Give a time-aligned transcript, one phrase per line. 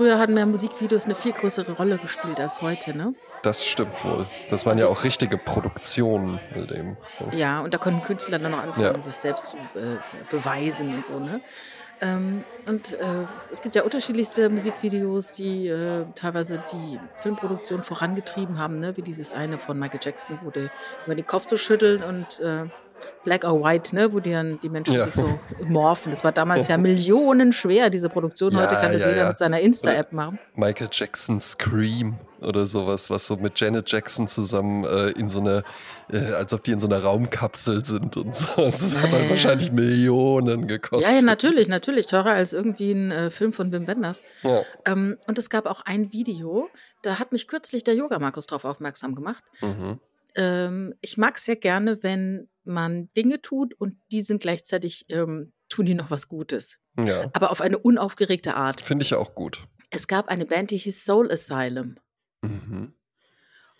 [0.00, 3.14] früher hatten mehr Musikvideos eine viel größere Rolle gespielt als heute, ne?
[3.42, 4.26] Das stimmt wohl.
[4.48, 6.96] Das waren ja auch richtige Produktionen mit dem.
[7.32, 8.98] Ja, und da konnten Künstler dann noch anfangen, Ja.
[9.00, 9.98] sich selbst zu äh,
[10.30, 11.42] beweisen und so, ne?
[12.00, 18.78] Ähm, und äh, es gibt ja unterschiedlichste Musikvideos, die äh, teilweise die Filmproduktion vorangetrieben haben,
[18.78, 18.96] ne?
[18.96, 20.70] wie dieses eine von Michael Jackson, wo die
[21.04, 22.64] über den Kopf so schütteln und äh,
[23.24, 24.12] Black or White, ne?
[24.12, 25.04] wo die dann die Menschen Ja.
[25.04, 26.10] sich so morphen.
[26.10, 28.56] Das war damals ja Millionen schwer, diese Produktion.
[28.56, 29.28] Heute Ja, kann das ja, jeder ja.
[29.28, 30.38] mit seiner Insta-App machen.
[30.54, 35.62] Michael Jackson Scream oder sowas, was so mit Janet Jackson zusammen äh, in so einer,
[36.10, 38.46] äh, als ob die in so einer Raumkapsel sind und so.
[38.56, 39.28] Das hat ja.
[39.28, 41.10] wahrscheinlich Millionen gekostet.
[41.10, 42.06] Ja, ja, natürlich, natürlich.
[42.06, 44.22] Teurer als irgendwie ein äh, Film von Wim Wenders.
[44.86, 46.68] Ähm, und es gab auch ein Video,
[47.02, 49.44] da hat mich kürzlich der Yoga-Markus drauf aufmerksam gemacht.
[49.60, 49.98] Mhm.
[50.36, 55.52] Ähm, ich mag es sehr gerne, wenn man Dinge tut und die sind gleichzeitig, ähm,
[55.68, 56.78] tun die noch was Gutes.
[56.98, 57.30] ja.
[57.32, 58.80] Aber auf eine unaufgeregte Art.
[58.80, 59.64] Finde ich auch gut.
[59.90, 61.96] Es gab eine Band, die hieß Soul Asylum.
[62.42, 62.94] Mhm.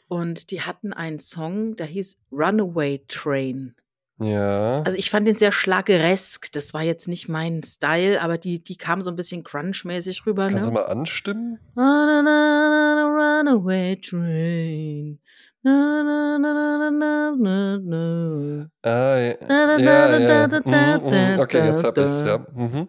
[0.09, 3.77] Und die hatten einen Song, der hieß Runaway Train.
[4.21, 4.83] Ja.
[4.83, 6.53] Also ich fand den sehr schlageresk.
[6.53, 10.49] Das war jetzt nicht mein Style, aber die, die kam so ein bisschen grunge-mäßig rüber.
[10.49, 10.75] Kannst ne?
[10.75, 11.59] du mal anstimmen?
[11.75, 15.19] Na, na, na, na, na, Runaway train.
[15.63, 18.71] Na, na, na, na, na.
[18.83, 19.35] Ah, ja.
[19.49, 20.49] Ja, ja.
[20.49, 21.41] Mhm, mhm.
[21.41, 22.39] Okay, jetzt hab ich's, ja.
[22.55, 22.89] Mhm.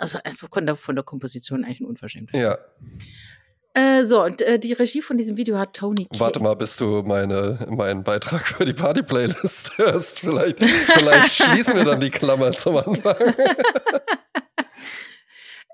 [0.00, 2.40] Also einfach von der, von der Komposition eigentlich ein Unverschämtheit.
[2.40, 2.58] Ja.
[3.74, 6.20] Äh, so, und äh, die Regie von diesem Video hat Tony Kay.
[6.20, 10.20] Warte mal, bis du meine, meinen Beitrag für die Party-Playlist hörst.
[10.20, 13.16] Vielleicht, vielleicht schließen wir dann die Klammer zum Anfang.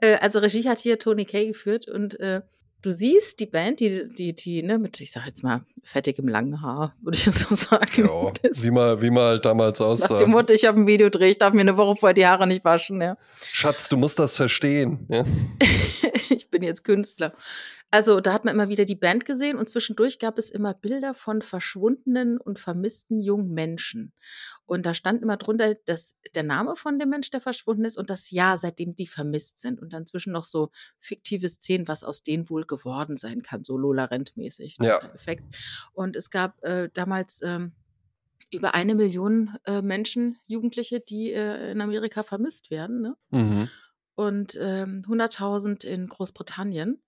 [0.01, 2.43] Äh, also Regie hat hier Tony Kay geführt und äh,
[2.83, 6.63] du siehst die Band, die, die, die, ne, mit, ich sag jetzt mal, fettigem langen
[6.63, 7.89] Haar, würde ich jetzt so sagen.
[7.97, 8.33] Ja,
[8.63, 10.19] wie mal, wie mal halt damals nach aussah.
[10.19, 12.47] dem Motto, ich habe ein Video dreh, ich darf mir eine Woche vorher die Haare
[12.47, 13.01] nicht waschen.
[13.01, 13.17] Ja.
[13.51, 15.07] Schatz, du musst das verstehen.
[15.09, 15.25] Ja?
[16.31, 17.33] ich bin jetzt Künstler.
[17.91, 21.15] Also da hat man immer wieder die Band gesehen und zwischendurch gab es immer Bilder
[21.15, 24.13] von verschwundenen und vermissten jungen Menschen.
[24.67, 28.11] Und da stand immer drunter dass der Name von dem Mensch, der verschwunden ist und
[28.11, 29.81] das Jahr, seitdem die vermisst sind.
[29.81, 33.79] Und dann zwischen noch so fiktive Szenen, was aus denen wohl geworden sein kann, so
[33.79, 34.77] Lola Rent-mäßig.
[34.81, 34.99] Ja.
[34.99, 35.45] dieser Effekt.
[35.93, 37.73] Und es gab äh, damals ähm,
[38.51, 43.01] über eine Million äh, Menschen, Jugendliche, die äh, in Amerika vermisst werden.
[43.01, 43.17] Ne?
[43.31, 43.71] Mhm.
[44.15, 47.01] und ähm, 100.000 in Großbritannien.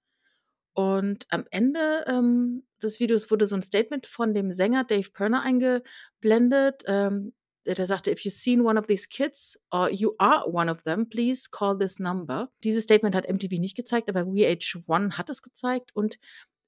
[0.73, 5.43] Und am Ende ähm, des Videos wurde so ein Statement von dem Sänger Dave Perner
[5.43, 6.85] eingeblendet.
[6.87, 7.33] Ähm,
[7.67, 11.09] der, sagte, if you've seen one of these kids or you are one of them,
[11.09, 12.51] please call this number.
[12.65, 16.19] Dieses Statement hat MTV nicht gezeigt, aber VH1 hat es gezeigt und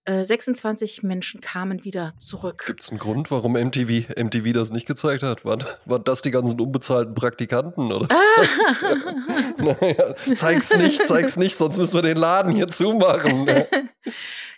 [0.07, 2.65] 26 Menschen kamen wieder zurück.
[2.67, 5.45] Gibt es einen Grund, warum MTV, MTV das nicht gezeigt hat?
[5.45, 7.93] Waren, waren das die ganzen unbezahlten Praktikanten?
[7.93, 8.09] Oder?
[8.11, 8.43] Ah!
[9.62, 13.49] naja, zeig's nicht, zeig's nicht, sonst müssen wir den Laden hier zumachen.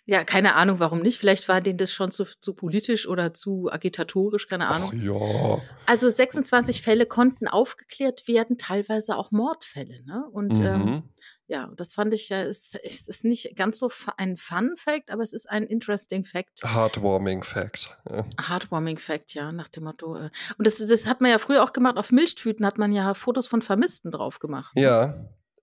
[0.06, 0.15] ne?
[0.15, 1.19] ja, keine Ahnung, warum nicht.
[1.19, 4.91] Vielleicht war denen das schon zu, zu politisch oder zu agitatorisch, keine Ahnung.
[4.92, 5.62] Ach ja.
[5.87, 10.03] Also 26 Fälle konnten aufgeklärt werden, teilweise auch Mordfälle.
[10.04, 10.25] Ne?
[10.32, 11.03] Und ähm, Mhm.
[11.47, 15.32] ja, das fand ich ja, es ist, ist nicht ganz so ein Fun-Fact, aber es
[15.32, 16.62] ist ein interesting Fact.
[16.65, 17.97] Heartwarming Fact.
[18.10, 18.25] Ja.
[18.48, 20.16] Heartwarming Fact, ja, nach dem Motto.
[20.16, 20.31] Äh.
[20.59, 21.97] Und das, das hat man ja früher auch gemacht.
[21.97, 24.75] Auf Milchtüten hat man ja Fotos von Vermissten drauf gemacht.
[24.75, 24.82] ne?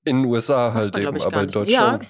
[0.06, 1.50] Ja, in den USA halt eben, aber in.
[1.50, 2.06] Deutschland,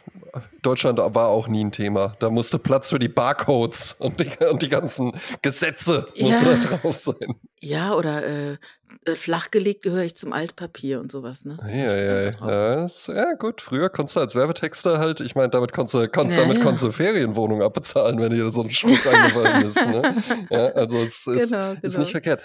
[0.61, 2.15] Deutschland war auch nie ein Thema.
[2.19, 6.55] Da musste Platz für die Barcodes und die, und die ganzen Gesetze musste Ja.
[6.55, 7.35] da drauf sein.
[7.59, 8.57] Ja, oder äh,
[9.05, 11.57] äh, flachgelegt gehöre ich zum Altpapier und sowas, ne?
[11.61, 13.61] Ja, ja, ja, ist, ja, gut.
[13.61, 16.63] Früher konntest du als Werbetexter halt, ich meine, damit konntest du, konntest, Ja, damit ja.
[16.63, 19.85] konntest du Ferienwohnungen abbezahlen, wenn dir so ein Spruch eingefallen ist.
[19.87, 20.15] Ne?
[20.49, 21.99] Ja, also es ist, Genau, ist genau.
[21.99, 22.41] nicht verkehrt.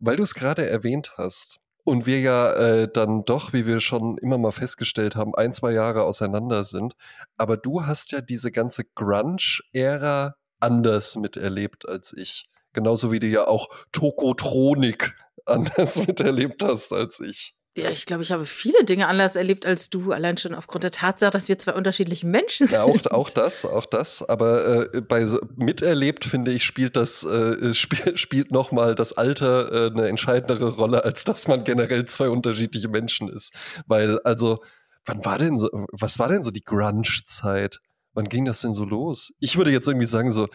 [0.00, 4.18] Weil du es gerade erwähnt hast und wir ja äh, dann doch, wie wir schon
[4.18, 6.94] immer mal festgestellt haben, ein, zwei Jahre auseinander sind,
[7.36, 12.48] aber du hast ja diese ganze Grunge-Ära anders miterlebt als ich.
[12.72, 17.54] Genauso wie du ja auch Tokotronik anders miterlebt hast als ich.
[17.76, 20.90] Ja, ich glaube, ich habe viele Dinge anders erlebt als du, allein schon aufgrund der
[20.90, 22.76] Tatsache, dass wir zwei unterschiedliche Menschen sind.
[22.76, 24.28] Ja, auch, auch das, auch das.
[24.28, 25.24] Aber äh, bei
[25.54, 31.04] miterlebt, finde ich, spielt das, äh, spiel, spielt nochmal das Alter äh, eine entscheidendere Rolle,
[31.04, 33.54] als dass man generell zwei unterschiedliche Menschen ist.
[33.86, 34.64] Weil, also,
[35.04, 37.78] wann war denn so, was war denn so die Grunge-Zeit?
[38.14, 39.32] Wann ging das denn so los?
[39.38, 40.48] Ich würde jetzt irgendwie sagen, so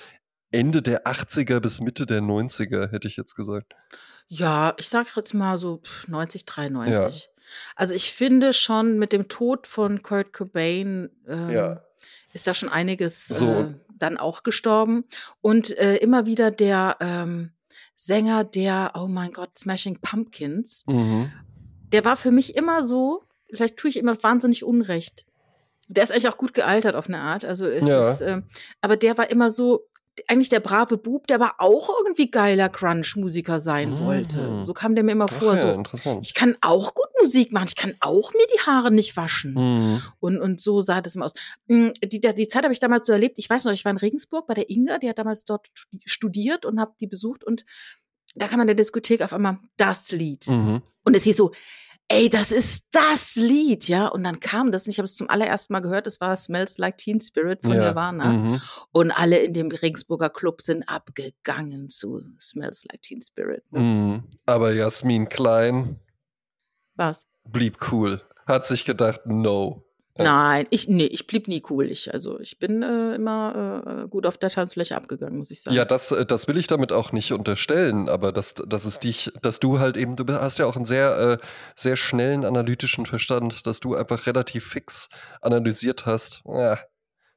[0.52, 3.74] Ende der 80er bis Mitte der 90er, hätte ich jetzt gesagt.
[4.28, 7.30] Ja, ich sage jetzt mal so pff, 90, 93.
[7.76, 11.82] Also ich finde schon mit dem Tod von Kurt Cobain ähm, Ja.
[12.34, 13.52] ist da schon einiges So.
[13.62, 15.06] äh, dann auch gestorben.
[15.42, 17.52] Und äh, immer wieder der ähm,
[17.96, 21.32] Sänger der, oh mein Gott, Smashing Pumpkins, Mhm.
[21.92, 25.26] der war für mich immer so vielleicht tue ich immer wahnsinnig Unrecht.
[25.88, 27.46] Der ist eigentlich auch gut gealtert auf eine Art.
[27.46, 28.12] Also es Ja.
[28.12, 28.44] ist, ähm,
[28.82, 29.88] aber der war immer so,
[30.28, 34.38] eigentlich der brave Bub, der aber auch irgendwie geiler Crunch-Musiker sein wollte.
[34.40, 34.64] Mhm.
[34.64, 35.54] So kam der mir immer Ach vor.
[35.56, 36.26] ja, so, interessant.
[36.26, 39.54] ich kann auch gut Musik machen, ich kann auch mir die Haare nicht waschen.
[39.54, 40.02] Mhm.
[40.20, 41.34] Und, und so sah das immer aus.
[41.68, 43.38] Mm, Die, die Zeit habe ich damals so erlebt.
[43.40, 46.02] Ich weiß noch, ich war in Regensburg bei der Inga, die hat damals dort studi-
[46.06, 47.44] studiert und habe die besucht.
[47.44, 47.66] Und
[48.36, 50.48] da kam in der Diskothek auf einmal das Lied.
[50.48, 50.82] Mhm.
[51.04, 51.52] Und es hieß so,
[52.08, 54.08] ey, das ist das Lied, ja.
[54.08, 56.78] Und dann kam das, und ich habe es zum allerersten Mal gehört, es war Smells
[56.78, 57.82] Like Teen Spirit von Ja.
[57.82, 58.26] Nirvana.
[58.26, 58.62] Mhm.
[58.92, 63.64] Und alle in dem Regensburger Club sind abgegangen zu Smells Like Teen Spirit.
[63.72, 63.80] Ne?
[63.80, 64.24] Mhm.
[64.46, 66.00] Aber Jasmin Klein
[66.96, 67.26] Was?
[67.46, 68.22] blieb cool.
[68.46, 69.85] Hat sich gedacht, no.
[70.18, 71.92] Nein, ich, nee, ich blieb nie cool.
[71.92, 75.76] Ich, also ich bin äh, immer äh, gut auf der Tanzfläche abgegangen, muss ich sagen.
[75.76, 79.34] Ja, das, äh, das will ich damit auch nicht unterstellen, aber dass, dass es dich,
[79.42, 81.38] dass du halt eben, du hast ja auch einen sehr, äh,
[81.76, 85.10] sehr schnellen analytischen Verstand, dass du einfach relativ fix
[85.42, 86.44] analysiert hast.
[86.46, 86.80] Ja,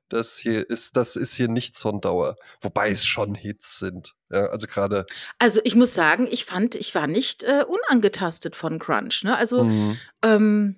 [0.09, 2.37] das hier ist, das ist hier nichts von Dauer.
[2.61, 4.15] Wobei es schon Hits sind.
[4.31, 5.05] Ja, also gerade.
[5.39, 9.25] Also ich muss sagen, ich fand, ich war nicht äh, unangetastet von Crunch.
[9.25, 9.37] Ne?
[9.37, 9.99] Also Mhm.
[10.23, 10.77] ähm,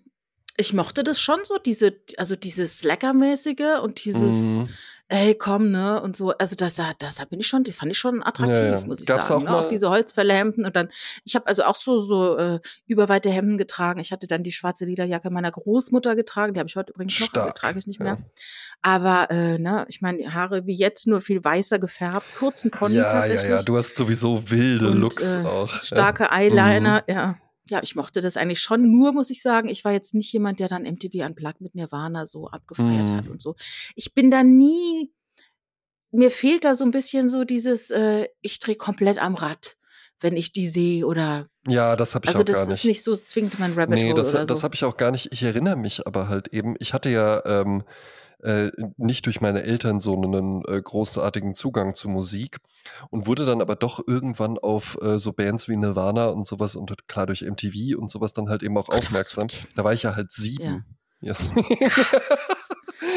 [0.61, 4.69] ich mochte das schon so, diese, also dieses Slacker-mäßige und dieses, Mhm.
[5.09, 6.31] ey, komm, ne, und so.
[6.39, 8.87] Also das, da, das da bin ich schon, die fand ich schon attraktiv, Ja, ja.
[8.87, 9.49] muss ich Gab's sagen.
[9.49, 9.57] auch ne?
[9.57, 10.89] auch diese Holzfällerhemden und dann,
[11.25, 13.99] ich habe also auch so, so äh, überweite Hemden getragen.
[13.99, 17.27] Ich hatte dann die schwarze Lederjacke meiner Großmutter getragen, die habe ich heute übrigens noch,
[17.29, 18.05] Stark, die trage ich nicht ja.
[18.05, 18.19] mehr.
[18.83, 22.95] Aber, äh, ne, ich meine, die Haare wie jetzt nur viel weißer gefärbt, kurzen Pony
[22.95, 25.69] Ja, ja, ja, du hast sowieso wilde Und, Looks äh, auch.
[25.73, 25.83] ja.
[25.83, 27.37] starke Eyeliner, ja.
[27.71, 28.91] Ja, ich mochte das eigentlich schon.
[28.91, 32.27] Nur muss ich sagen, ich war jetzt nicht jemand, der dann MTV Unplugged mit Nirvana
[32.27, 33.17] so abgefeiert Mhm.
[33.17, 33.55] hat und so.
[33.95, 35.11] Ich bin da nie,
[36.11, 39.77] mir fehlt da so ein bisschen so dieses, äh, ich drehe komplett am Rad,
[40.21, 42.85] wenn ich die sehe oder, Ja, das habe ich also auch das gar ist nicht.
[42.87, 44.65] nicht so zwingend mein Rabbit Nee, Hole das, oder das so.
[44.65, 45.33] habe ich auch gar nicht.
[45.33, 47.85] Ich erinnere mich aber halt eben, ich hatte ja ähm,
[48.43, 52.59] äh, nicht durch meine Eltern so einen äh, großartigen Zugang zu Musik
[53.11, 57.07] und wurde dann aber doch irgendwann auf äh, so Bands wie Nirvana und sowas und
[57.09, 59.49] klar durch MTV und sowas dann halt eben auch Gott, aufmerksam.
[59.75, 60.85] Da war ich ja halt sieben.
[61.21, 61.51] Yes.
[61.91, 62.39] Krass.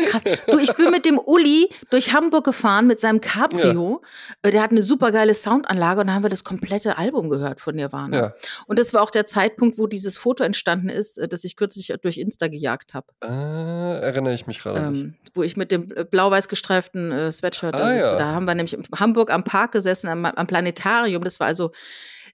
[0.07, 0.23] Krass.
[0.49, 4.01] Du, ich bin mit dem Uli durch Hamburg gefahren mit seinem Cabrio.
[4.41, 7.59] Äh, Der hat eine super geile Soundanlage und da haben wir das komplette Album gehört
[7.59, 8.17] von Nirvana.
[8.17, 8.33] ja.
[8.67, 11.93] Und das war auch der Zeitpunkt, wo dieses Foto entstanden ist, äh, das ich kürzlich
[12.01, 13.07] durch Insta gejagt habe.
[13.23, 15.01] Äh, erinnere ich mich gerade nicht.
[15.03, 18.03] Ähm, wo ich mit dem äh, blau-weiß gestreiften äh, Sweatshirt da Ah, sitze.
[18.13, 18.17] ja.
[18.17, 21.23] Da haben wir nämlich in Hamburg am Park gesessen, am, am Planetarium.
[21.23, 21.71] Das war also,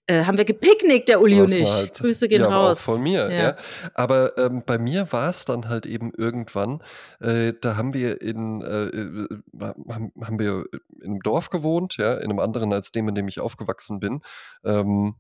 [0.10, 1.72] äh, haben wir gepicknickt, der Uli und ich.
[1.72, 2.80] halt- Grüße gehen ja, raus.
[2.80, 3.42] Auch von mir, ja.
[3.50, 3.56] Ja.
[3.94, 6.82] Aber ähm, bei mir war es dann halt eben irgendwann,
[7.20, 9.28] äh, da haben wir in, äh, äh,
[9.62, 10.66] haben, haben wir
[11.02, 14.22] in einem Dorf gewohnt, ja, in einem anderen als dem, in dem ich aufgewachsen bin.
[14.66, 15.16] Ähm,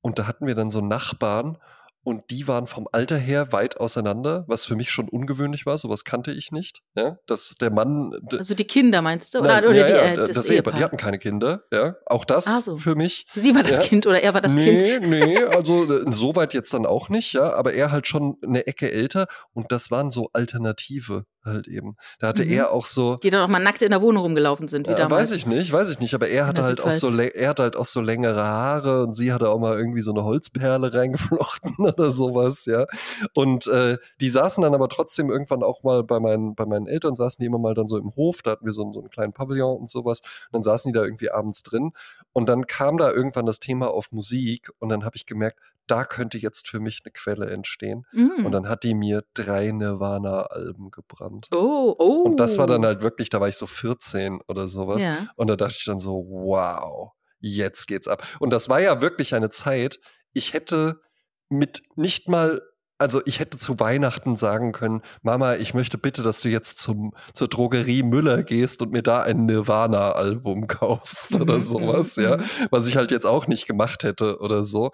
[0.00, 1.58] und da hatten wir dann so Nachbarn
[2.02, 5.76] und die waren vom Alter her weit auseinander, was für mich schon ungewöhnlich war.
[5.78, 6.80] Sowas kannte ich nicht.
[6.96, 8.12] Ja, dass der Mann.
[8.32, 9.40] Also die Kinder meinst du?
[9.40, 10.74] Oder, Nein, oder ja, die, ja, äh, das, das, Ehepaar.
[10.74, 11.96] Die hatten keine Kinder, ja.
[12.06, 12.76] Auch das so.
[12.76, 13.26] für mich.
[13.34, 13.82] Sie war das Ja.
[13.82, 15.06] Kind oder er war das Kind?
[15.06, 18.66] nee, nee, also so weit jetzt dann auch nicht, ja, aber er halt schon eine
[18.66, 21.96] Ecke älter und das waren so Alternative halt eben.
[22.18, 22.52] Da hatte Mhm.
[22.52, 24.96] er auch so, Die dann auch mal nackt in der Wohnung rumgelaufen sind, wie äh,
[24.96, 25.30] damals.
[25.30, 27.76] weiß ich nicht, weiß ich nicht, aber er hatte halt auch so, er hatte halt
[27.76, 32.10] auch so längere Haare und sie hatte auch mal irgendwie so eine Holzperle reingeflochten oder
[32.10, 32.86] sowas, ja.
[33.34, 37.14] Und äh, die saßen dann aber trotzdem irgendwann auch mal bei meinen, bei meinen Eltern,
[37.14, 39.10] saßen die immer mal dann so im Hof, da hatten wir so, einen- so einen
[39.10, 40.20] kleinen Pavillon und sowas.
[40.20, 41.92] Und dann saßen die da irgendwie abends drin
[42.32, 46.04] und dann kam da irgendwann das Thema auf Musik und dann habe ich gemerkt, da
[46.04, 48.06] könnte jetzt für mich eine Quelle entstehen.
[48.12, 48.46] Mm.
[48.46, 51.48] Und dann hat die mir drei Nirvana-Alben gebrannt.
[51.52, 52.22] oh, oh.
[52.24, 55.02] Und das war dann halt wirklich, da war ich so 14 oder sowas.
[55.04, 55.28] Ja.
[55.36, 58.22] Und da dachte ich dann so, wow, jetzt geht's ab.
[58.38, 59.98] Und das war ja wirklich eine Zeit,
[60.32, 61.00] ich hätte
[61.50, 62.62] mit nicht mal,
[62.98, 67.12] also ich hätte zu Weihnachten sagen können, Mama, ich möchte bitte, dass du jetzt zum,
[67.32, 72.36] zur Drogerie Müller gehst und mir da ein Nirvana-Album kaufst oder Mhm, sowas, mhm, ja.
[72.36, 72.44] mhm.
[72.70, 74.90] Was ich halt jetzt auch nicht gemacht hätte oder so.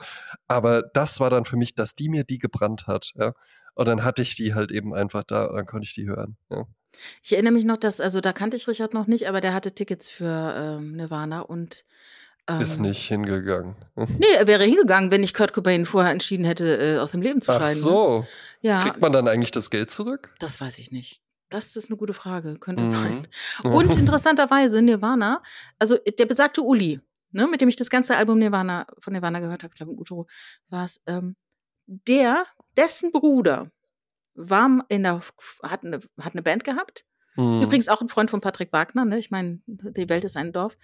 [0.49, 3.33] Aber das war dann für mich, dass die mir die gebrannt hat, ja.
[3.75, 6.37] Und dann hatte ich die halt eben einfach da und dann konnte ich die hören.
[6.51, 6.65] Ja.
[7.23, 9.73] Ich erinnere mich noch, dass, also da kannte ich Richard noch nicht, aber der hatte
[9.73, 11.85] Tickets für ähm, Nirvana und
[12.49, 13.77] ähm, Ist nicht hingegangen.
[13.97, 17.41] Nee, er wäre hingegangen, wenn nicht Kurt Cobain vorher entschieden hätte, äh, aus dem Leben
[17.41, 17.75] zu Ach scheiden.
[17.75, 17.81] Ne?
[17.81, 18.27] so.
[18.61, 20.35] Ja, Kriegt man dann eigentlich das Geld zurück?
[20.39, 21.21] das weiß ich nicht.
[21.49, 22.91] Das ist eine gute Frage, könnte Mhm.
[22.91, 23.29] sein.
[23.65, 25.43] Und interessanterweise Nirvana,
[25.79, 27.01] also der besagte Uli,
[27.31, 30.27] ne, mit dem ich das ganze Album Nirvana von Nirvana gehört habe, ich glaube, Utro
[30.69, 31.37] war es, ähm,
[31.87, 32.45] der,
[32.77, 33.71] dessen Bruder
[34.35, 35.21] war in der,
[35.63, 37.05] hat eine, hat eine Band gehabt.
[37.37, 37.63] Mhm.
[37.63, 39.19] Übrigens auch ein Freund von Patrick Wagner, ne?
[39.19, 40.77] Ich meine, die Welt ist ein Dorf.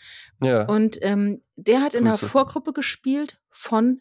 [0.43, 0.67] Ja.
[0.67, 2.13] Und ähm, der hat in der.
[2.15, 4.01] Vorgruppe gespielt von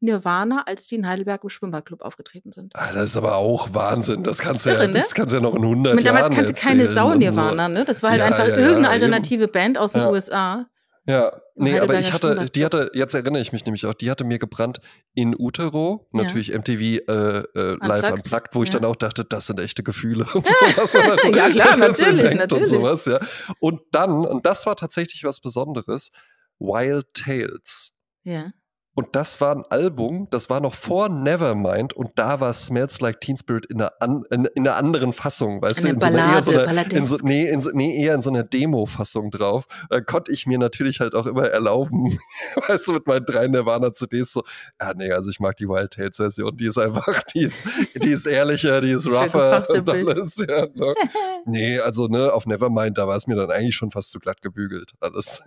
[0.00, 2.74] Nirvana, als die in Heidelberg im Schwimmbadclub aufgetreten sind.
[2.76, 4.22] Ah, das ist aber auch Wahnsinn.
[4.22, 4.92] Das kannst du ja, ne?
[4.92, 7.68] das kannst du ja noch in 100 Ich meine, damals Jahren kannte keine Sau Nirvana,
[7.68, 7.84] ne?
[7.84, 8.92] Das war halt Ja, einfach ja, irgendeine eben.
[8.92, 10.02] alternative Band aus den.
[10.02, 10.66] USA.
[11.08, 12.52] Ja, nee, aber ich hatte, Schwimmbadclub.
[12.52, 14.82] die hatte, jetzt erinnere ich mich nämlich auch, die hatte mir gebrannt
[15.14, 16.22] in Utero, Ja.
[16.22, 18.78] natürlich MTV äh, äh, live Unplugged, unplugged, wo ich ja.
[18.78, 20.94] dann auch dachte, das sind echte Gefühle und sowas.
[20.94, 22.52] Also, Ja, klar, natürlich, natürlich.
[22.52, 23.20] Und, sowas, ja.
[23.58, 26.10] und dann, und das war tatsächlich was Besonderes,
[26.58, 27.94] Wild Tales.
[28.24, 28.52] Ja.
[28.98, 33.20] Und das war ein Album, das war noch vor Nevermind und da war Smells Like
[33.20, 36.06] Teen Spirit in einer, an, in, in einer anderen Fassung, weißt Eine du, in so
[36.08, 39.30] einer, eher so Ballade, einer, in so, nee, in nee, eher in so einer Demo-Fassung
[39.30, 39.68] drauf.
[39.88, 42.18] Da konnte ich mir natürlich halt auch immer erlauben,
[42.66, 44.42] weißt du, mit meinen drei Nirvana-CDs so,
[44.80, 47.66] ja, nee, also ich mag die Wild Tales-Version, die ist einfach, die ist,
[48.02, 50.94] die ist ehrlicher, die ist rougher und alles, ja, ne?
[51.46, 54.42] Nee, also, ne, auf Nevermind, da war es mir dann eigentlich schon fast zu glatt
[54.42, 55.40] gebügelt, alles.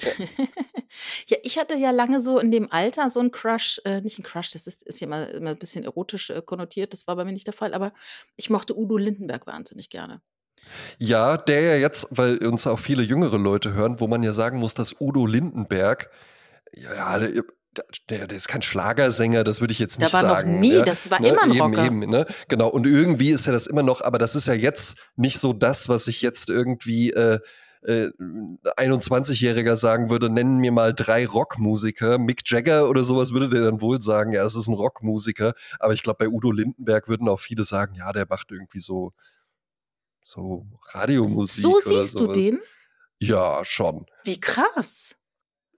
[1.27, 4.24] Ja, ich hatte ja lange so in dem Alter so einen Crush, äh, nicht ein
[4.24, 7.25] Crush, das ist, ist ja immer, immer ein bisschen erotisch äh, konnotiert, das war bei
[7.25, 7.93] mir nicht der Fall, aber
[8.36, 10.21] ich mochte Udo Lindenberg wahnsinnig gerne.
[10.98, 14.60] Ja, der ja jetzt, weil uns auch viele jüngere Leute hören, wo man ja sagen
[14.60, 16.10] muss, dass Udo Lindenberg,
[16.74, 17.43] ja, der,
[18.10, 20.60] der, der ist kein Schlagersänger, das würde ich jetzt nicht war noch sagen.
[20.60, 21.86] nie, ja, das war ne, immer ein eben, Rocker.
[21.86, 22.25] Eben, ne?
[22.48, 25.53] Genau, und irgendwie ist ja das immer noch, aber das ist ja jetzt nicht so
[25.53, 27.39] das, was ich jetzt irgendwie äh,
[27.83, 28.09] äh,
[28.77, 32.17] 21-Jähriger sagen würde, nennen mir mal drei Rockmusiker.
[32.17, 35.53] Mick Jagger oder sowas würde der dann wohl sagen, ja, das ist ein Rockmusiker.
[35.79, 39.13] Aber ich glaube, bei Udo Lindenberg würden auch viele sagen, ja, der macht irgendwie so,
[40.23, 41.63] so Radiomusik.
[41.63, 42.59] So siehst du den?
[43.19, 44.05] Ja, schon.
[44.23, 45.15] Wie krass.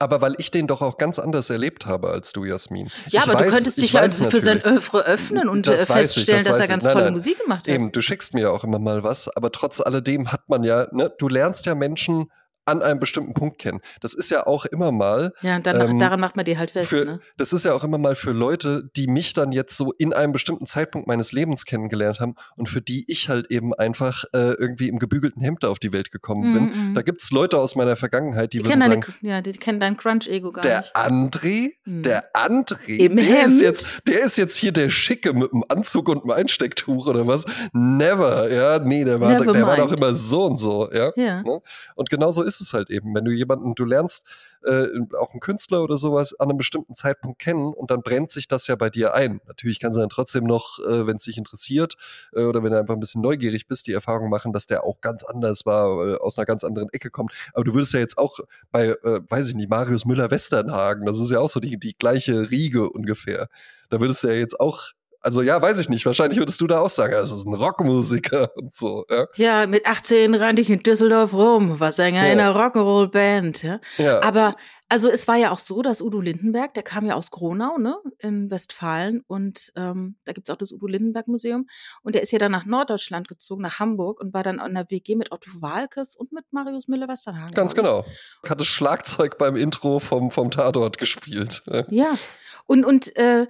[0.04, 2.88] Aber weil ich den doch auch ganz anders erlebt habe als du, Jasmin.
[3.08, 4.62] Ja, Ich aber du weiß- könntest ich dich ja also für sein.
[4.66, 7.14] Oeuvre öffnen und Das äh, weiß ich, feststellen, das dass er ganz Nein, tolle nein.
[7.14, 7.68] Musik gemacht hat.
[7.70, 10.88] Eben, du schickst mir ja auch immer mal was, aber trotz alledem hat man ja,
[10.92, 12.26] ne, du lernst ja Menschen
[12.66, 13.80] an einem bestimmten Punkt kennen.
[14.02, 16.72] Das ist ja auch immer mal Ja, und dann, Ähm, daran macht man die halt
[16.72, 16.90] fest.
[16.90, 17.20] für, ne?
[17.38, 20.32] das ist ja auch immer mal für Leute, die mich dann jetzt so in einem
[20.32, 24.90] bestimmten Zeitpunkt meines Lebens kennengelernt haben und für die ich halt eben einfach äh, irgendwie
[24.90, 26.64] im gebügelten Hemd auf die Welt gekommen bin.
[26.64, 26.96] Mhm, mhm.
[26.96, 29.52] Da gibt es Leute aus meiner Vergangenheit, die, Die würden kennen, deine, sagen, ja, die
[29.54, 30.96] kennen dein Crunch-Ego gar der nicht.
[30.96, 32.02] André, Hm.
[32.04, 33.48] der André, Im der Hemd?
[33.48, 37.28] ist jetzt, der ist jetzt hier der Schicke mit dem Anzug und dem Einstecktuch oder
[37.28, 37.46] was?
[37.74, 41.12] Never, ja, nee, der war, Never der war doch immer so und so, ja.
[41.16, 41.42] Ja.
[41.44, 41.62] Ne?
[41.96, 43.14] Und genau so ist es halt eben.
[43.16, 44.26] Wenn du jemanden, du lernst
[44.66, 44.88] äh,
[45.20, 48.68] auch einen Künstler oder sowas an einem bestimmten Zeitpunkt kennen und dann brennt sich das
[48.68, 49.42] ja bei dir ein.
[49.48, 51.96] Natürlich kannst du dann trotzdem noch, äh, wenn es dich interessiert
[52.34, 55.02] äh, oder wenn du einfach ein bisschen neugierig bist, die Erfahrung machen, dass der auch
[55.02, 57.34] ganz anders war, äh, aus einer ganz anderen Ecke kommt.
[57.54, 58.40] Aber du würdest ja jetzt auch
[58.72, 62.50] bei, äh, weiß ich nicht, Marius Müller-Westernhagen, das ist ja auch so die, die gleiche
[62.50, 63.48] Riege ungefähr.
[63.90, 64.92] Da würdest du ja jetzt auch,
[65.24, 68.52] also ja, weiß ich nicht, wahrscheinlich würdest du da auch sagen, das ist ein Rockmusiker
[68.62, 69.26] und so, ja.
[69.36, 72.34] Ja, mit 18 rannte ich in Düsseldorf rum, war Sänger Ja.
[72.34, 73.64] in einer Rock'n'Roll-Band.
[73.64, 73.80] Ja.
[73.98, 74.22] ja.
[74.22, 74.56] Aber
[74.90, 77.98] also es war ja auch so, dass Udo Lindenberg, der kam ja aus Gronau, ne,
[78.20, 81.68] in Westfalen und ähm, da gibt's auch das Udo Lindenberg Museum
[82.04, 84.92] und der ist ja dann nach Norddeutschland gezogen, nach Hamburg und war dann in der
[84.92, 87.56] WG mit Otto Walkes und mit Marius Müller-Westernhagen.
[87.56, 88.06] Ganz genau.
[88.48, 91.64] Hat das Schlagzeug beim Intro vom, vom Tatort gespielt.
[91.66, 91.86] Ja.
[91.90, 92.18] Ja,
[92.66, 93.48] und, und äh,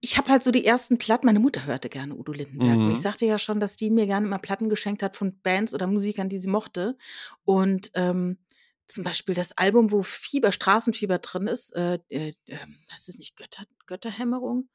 [0.00, 2.78] ich habe halt so die ersten Platten, meine Mutter hörte gerne Udo Lindenberg.
[2.78, 2.90] Mhm.
[2.90, 5.86] ich sagte ja schon, dass die mir gerne immer Platten geschenkt hat von Bands oder
[5.86, 6.96] Musikern, die sie mochte.
[7.44, 8.38] Und ähm,
[8.86, 13.36] zum Beispiel das Album, wo Fieber, Straßenfieber drin ist, äh, äh, ähm, das ist nicht
[13.36, 14.68] Götter, Götterhämmerung?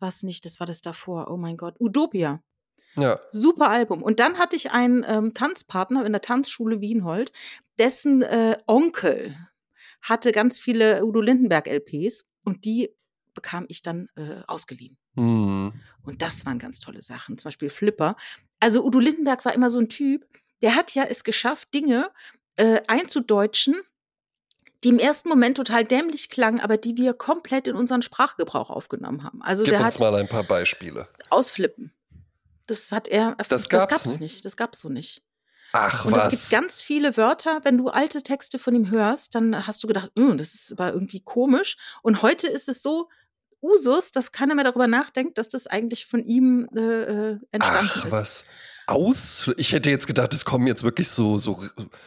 [0.00, 1.30] Was nicht, das war das davor.
[1.30, 2.42] Oh mein Gott, Utopia.
[2.96, 3.20] ja.
[3.30, 4.02] Super Album.
[4.02, 7.32] Und dann hatte ich einen ähm, Tanzpartner in der Tanzschule Wienhold,
[7.78, 9.36] dessen äh, Onkel
[10.02, 12.90] hatte ganz viele Udo Lindenberg LPs und die
[13.34, 14.96] bekam ich dann äh, ausgeliehen.
[15.16, 15.72] Hm.
[16.02, 18.16] Und das waren ganz tolle Sachen, zum Beispiel Flipper.
[18.60, 20.26] Also Udo Lindenberg war immer so ein Typ,
[20.62, 22.10] der hat ja es geschafft, Dinge
[22.56, 23.74] äh, einzudeutschen,
[24.84, 29.22] die im ersten Moment total dämlich klangen, aber die wir komplett in unseren Sprachgebrauch aufgenommen
[29.22, 29.42] haben.
[29.42, 31.08] Also Gib der uns hat mal ein paar Beispiele.
[31.30, 31.92] ausflippen.
[32.66, 34.44] Das hat er, Das das gab's gab's nicht?
[34.44, 35.22] das gab's so nicht.
[35.74, 36.32] Ach Und was.
[36.32, 39.86] es gibt ganz viele Wörter, wenn du alte Texte von ihm hörst, dann hast du
[39.86, 41.76] gedacht, "Mm, das ist aber irgendwie komisch.
[42.02, 43.08] Und heute ist es so
[43.62, 48.04] Usus, dass keiner mehr darüber nachdenkt, dass das eigentlich von ihm äh, äh, entstanden Ach
[48.06, 48.12] ist.
[48.12, 48.44] was.
[48.88, 49.48] Aus?
[49.58, 51.62] Ich hätte jetzt gedacht, es kommen jetzt wirklich so, so,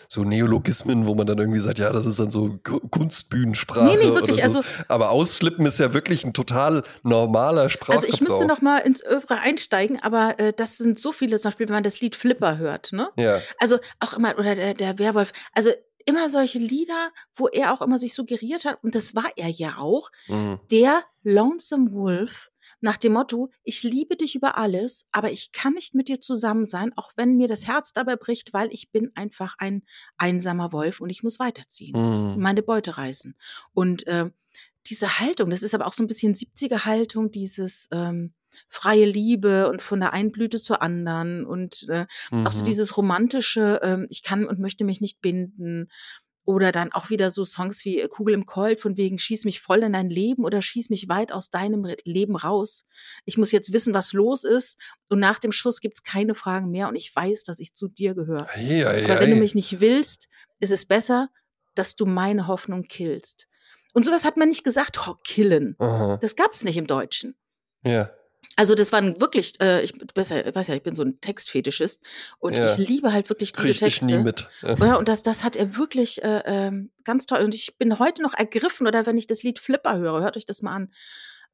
[0.09, 3.95] so Neologismen, wo man dann irgendwie sagt, ja, das ist dann so Ku- Kunstbühnensprache Nee,
[3.95, 4.41] nee, wirklich, so.
[4.43, 8.03] also- Aber ausflippen ist ja wirklich ein total normaler Sprachgebrauch.
[8.03, 11.49] Also ich müsste noch mal ins Övre einsteigen, aber äh, das sind so viele, zum
[11.49, 13.09] Beispiel, wenn man das Lied Flipper hört, ne?
[13.15, 13.39] Ja.
[13.57, 15.71] Also auch immer, oder der, der Werwolf, also
[16.05, 19.77] immer solche Lieder, wo er auch immer sich suggeriert hat, und das war er ja
[19.77, 20.59] auch, Mhm.
[20.71, 25.95] der Lonesome Wolf nach dem Motto, ich liebe dich über alles, aber ich kann nicht
[25.95, 29.55] mit dir zusammen sein, auch wenn mir das Herz dabei bricht, weil ich bin einfach
[29.57, 29.83] ein
[30.17, 31.95] einsamer Wolf und ich muss weiterziehen,
[32.35, 32.41] Mhm.
[32.41, 33.35] meine Beute reißen.
[33.73, 34.29] Und äh,
[34.87, 38.33] diese Haltung, das ist aber auch so ein bisschen 70er Haltung, dieses ähm,
[38.67, 42.65] freie Liebe und von der einen Blüte zur anderen und äh, auch so Mhm.
[42.65, 45.89] dieses romantische, ähm, ich kann und möchte mich nicht binden.
[46.47, 49.61] Oder dann auch wieder so Songs wie äh, Kugel im Colt von wegen schieß mich
[49.61, 52.85] voll in dein Leben oder schieß mich weit aus deinem Leben raus.
[53.25, 54.77] Ich muss jetzt wissen, was los ist
[55.09, 58.13] und nach dem Schuss gibt's keine Fragen mehr und ich weiß, dass ich zu dir
[58.13, 58.47] gehöre.
[58.53, 60.27] Ei, ei, Aber wenn du mich nicht willst,
[60.59, 61.29] ist es besser,
[61.73, 63.47] dass du meine Hoffnung killst.
[63.93, 65.75] Und sowas hat man nicht gesagt, oh, killen.
[65.79, 66.17] Aha.
[66.17, 67.35] Das gab's nicht im Deutschen.
[67.83, 68.11] Ja.
[68.55, 71.19] Also das waren wirklich, äh, ich du weißt ja, weiß ja, ich bin so ein
[71.19, 72.01] Textfetischist
[72.39, 72.65] und Ja.
[72.65, 74.19] ich liebe halt wirklich gute Krieg ich nie Texte.
[74.23, 74.49] mit.
[74.61, 74.75] Ja.
[74.75, 77.39] Ja, und das, das hat er wirklich äh, ähm, ganz toll.
[77.43, 80.45] Und ich bin heute noch ergriffen, oder wenn ich das Lied Flipper höre, hört euch
[80.45, 80.93] das mal an.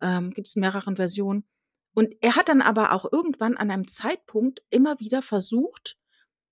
[0.01, 1.45] Ähm, Gibt es in mehreren Versionen.
[1.93, 5.97] Und er hat dann aber auch irgendwann an einem Zeitpunkt immer wieder versucht,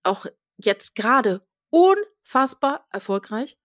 [0.03, 0.25] auch
[0.57, 3.57] jetzt gerade unfassbar erfolgreich,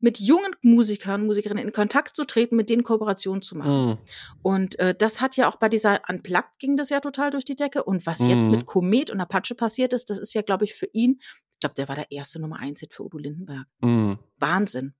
[0.00, 3.86] mit jungen Musikern, Musikerinnen in Kontakt zu treten, mit denen Kooperationen zu machen.
[3.86, 3.98] Mhm.
[4.42, 7.56] Und äh, das hat ja auch bei dieser Unplugged ging das ja total durch die
[7.56, 7.82] Decke.
[7.84, 8.52] Und was jetzt Mhm.
[8.52, 11.74] mit Komet und Apache passiert ist, das ist ja, glaube ich, für ihn, ich glaube,
[11.74, 13.66] der war der erste Nummer eins Hit für Udo Lindenberg.
[13.80, 14.18] Mhm.
[14.38, 14.94] Wahnsinn.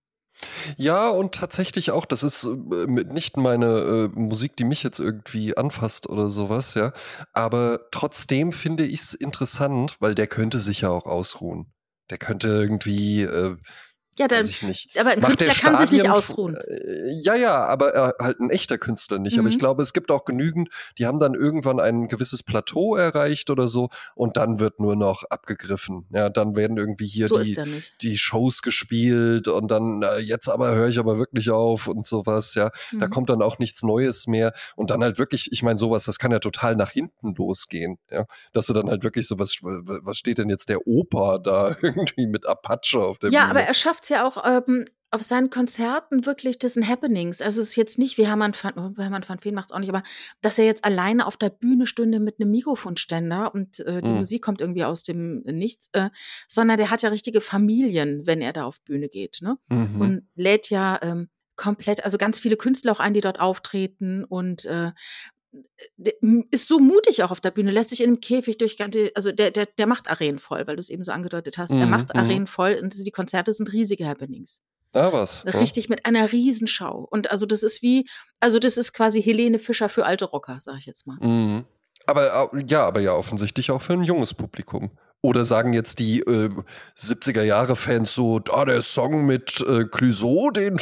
[0.77, 5.57] Ja, und tatsächlich auch, das ist äh, nicht meine äh, Musik, die mich jetzt irgendwie
[5.57, 6.93] anfasst oder sowas, ja.
[7.33, 11.73] Aber trotzdem finde ich es interessant, weil der könnte sich ja auch ausruhen.
[12.11, 13.57] Der könnte irgendwie, äh,
[14.19, 14.99] Ja, dann, weiß ich nicht.
[14.99, 16.57] aber ein Macht Künstler kann sich nicht ausruhen.
[16.57, 19.39] Äh, Ja, ja, aber äh, halt ein echter Künstler nicht.
[19.39, 19.61] Aber ich Mhm.
[19.61, 23.89] glaube, es gibt auch genügend, die haben dann irgendwann ein gewisses Plateau erreicht oder so
[24.15, 26.07] und dann wird nur noch abgegriffen.
[26.11, 27.57] Ja, dann werden irgendwie hier So die,
[28.01, 32.55] die Shows gespielt und dann, äh, jetzt aber höre ich aber wirklich auf und sowas,
[32.55, 32.71] ja.
[32.99, 33.11] Da Mhm.
[33.11, 34.53] kommt dann auch nichts Neues mehr.
[34.77, 38.25] Und dann halt wirklich, ich meine, sowas, das kann ja total nach hinten losgehen, ja.
[38.53, 42.27] Dass du dann halt wirklich so, was, was steht denn jetzt der Opa da irgendwie
[42.27, 43.51] mit Apache auf der Ja, Bühne?
[43.51, 47.41] aber er schafft es ja auch ähm, auf seinen Konzerten wirklich, das sind Happenings.
[47.41, 49.79] Also es ist jetzt nicht wie Hermann van, oh, Hermann van Veen macht es auch
[49.79, 50.03] nicht, aber
[50.43, 54.17] dass er jetzt alleine auf der Bühne stünde mit einem Mikrofonständer und äh, die Mhm.
[54.17, 56.11] Musik kommt irgendwie aus dem Nichts, äh,
[56.47, 59.39] sondern der hat ja richtige Familien, wenn er da auf Bühne geht.
[59.41, 59.57] Ne?
[59.71, 60.01] Mhm.
[60.01, 64.65] und lädt ja ähm, komplett, also ganz viele Künstler auch ein, die dort auftreten und
[64.67, 64.93] äh,
[66.51, 69.33] ist so mutig auch auf der Bühne, lässt sich in einem Käfig durch ganze, also
[69.33, 71.71] der, der, der macht Arenen voll, weil du es eben so angedeutet hast.
[71.73, 72.21] Er Mhm, macht mhm.
[72.21, 74.63] Arenen voll und die Konzerte sind riesige Happenings.
[74.95, 75.45] ah, was?
[75.45, 75.53] Ja?
[75.53, 77.07] Richtig mit einer Riesenschau.
[77.11, 78.09] Und also das ist wie,
[78.41, 81.19] also das ist quasi Helene Fischer für alte Rocker, sag ich jetzt mal.
[81.21, 81.65] Mhm.
[82.07, 84.91] Aber ja, aber ja, offensichtlich auch für ein junges Publikum.
[85.21, 86.49] Oder sagen jetzt die äh,
[86.97, 90.81] 70er-Jahre-Fans so, ah, der Song mit äh, Clouseau, den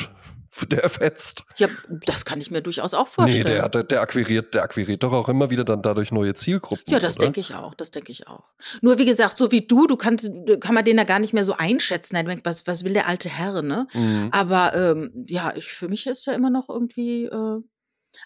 [0.64, 1.44] der fetzt.
[1.58, 1.68] Ja,
[2.06, 3.46] das kann ich mir durchaus auch Nee, vorstellen.
[3.46, 6.84] der, hat- der akquiriert, der akquiriert doch auch immer wieder dann dadurch neue Zielgruppen.
[6.92, 8.44] Ja, das denke ich auch, das denke ich auch.
[8.80, 11.44] Nur wie gesagt, so wie du, du kannst, kann man den da gar nicht mehr
[11.44, 12.14] so einschätzen.
[12.16, 13.86] Denkt, was, was will der alte Herr, ne?
[13.92, 14.28] Mhm.
[14.32, 17.60] Aber ähm, ja, ich, für mich ist er immer noch irgendwie, äh,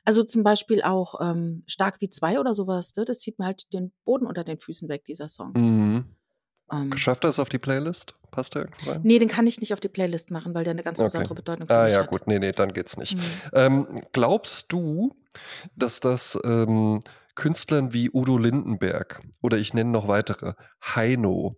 [0.04, 3.04] also zum Beispiel auch ähm, Stark wie zwei oder sowas, ne?
[3.04, 5.52] das zieht mir halt den Boden unter den Füßen weg, dieser Song.
[5.56, 6.04] Mhm.
[6.72, 8.14] Ähm, Schafft er es auf die Playlist?
[8.30, 9.00] Passt der irgendwo rein?
[9.02, 11.06] nee, den kann ich nicht auf die Playlist machen, weil der eine ganz Okay.
[11.06, 12.06] besondere Bedeutung für Ah ja, hat.
[12.08, 13.16] gut, nee, nee, dann geht's nicht.
[13.16, 13.22] Mhm.
[13.54, 15.16] Ähm, glaubst du,
[15.74, 17.00] dass das ähm,
[17.34, 20.52] Künstlern wie Udo Lindenberg oder ich nenne noch weitere,
[20.82, 21.56] Heino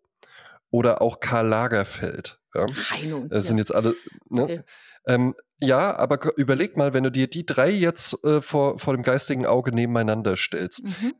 [0.71, 3.27] oder auch Karl Lagerfeld, ja, Heino.
[3.29, 3.63] das sind ja.
[3.63, 3.95] jetzt alle,
[4.31, 4.43] ne?
[4.45, 4.63] Okay.
[5.07, 9.03] ähm, ja, aber überleg mal, wenn du dir die drei jetzt äh, vor, vor dem
[9.03, 10.85] geistigen Auge nebeneinander stellst.
[10.85, 11.15] Mhm.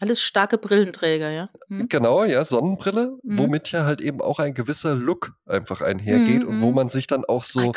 [0.00, 1.50] Alles starke Brillenträger, ja.
[1.68, 1.88] Mhm.
[1.88, 3.38] Genau, ja, Sonnenbrille, Mhm.
[3.38, 6.74] womit ja halt eben auch ein gewisser Look einfach einhergeht Mhm, und wo mhm.
[6.74, 7.72] man sich dann auch so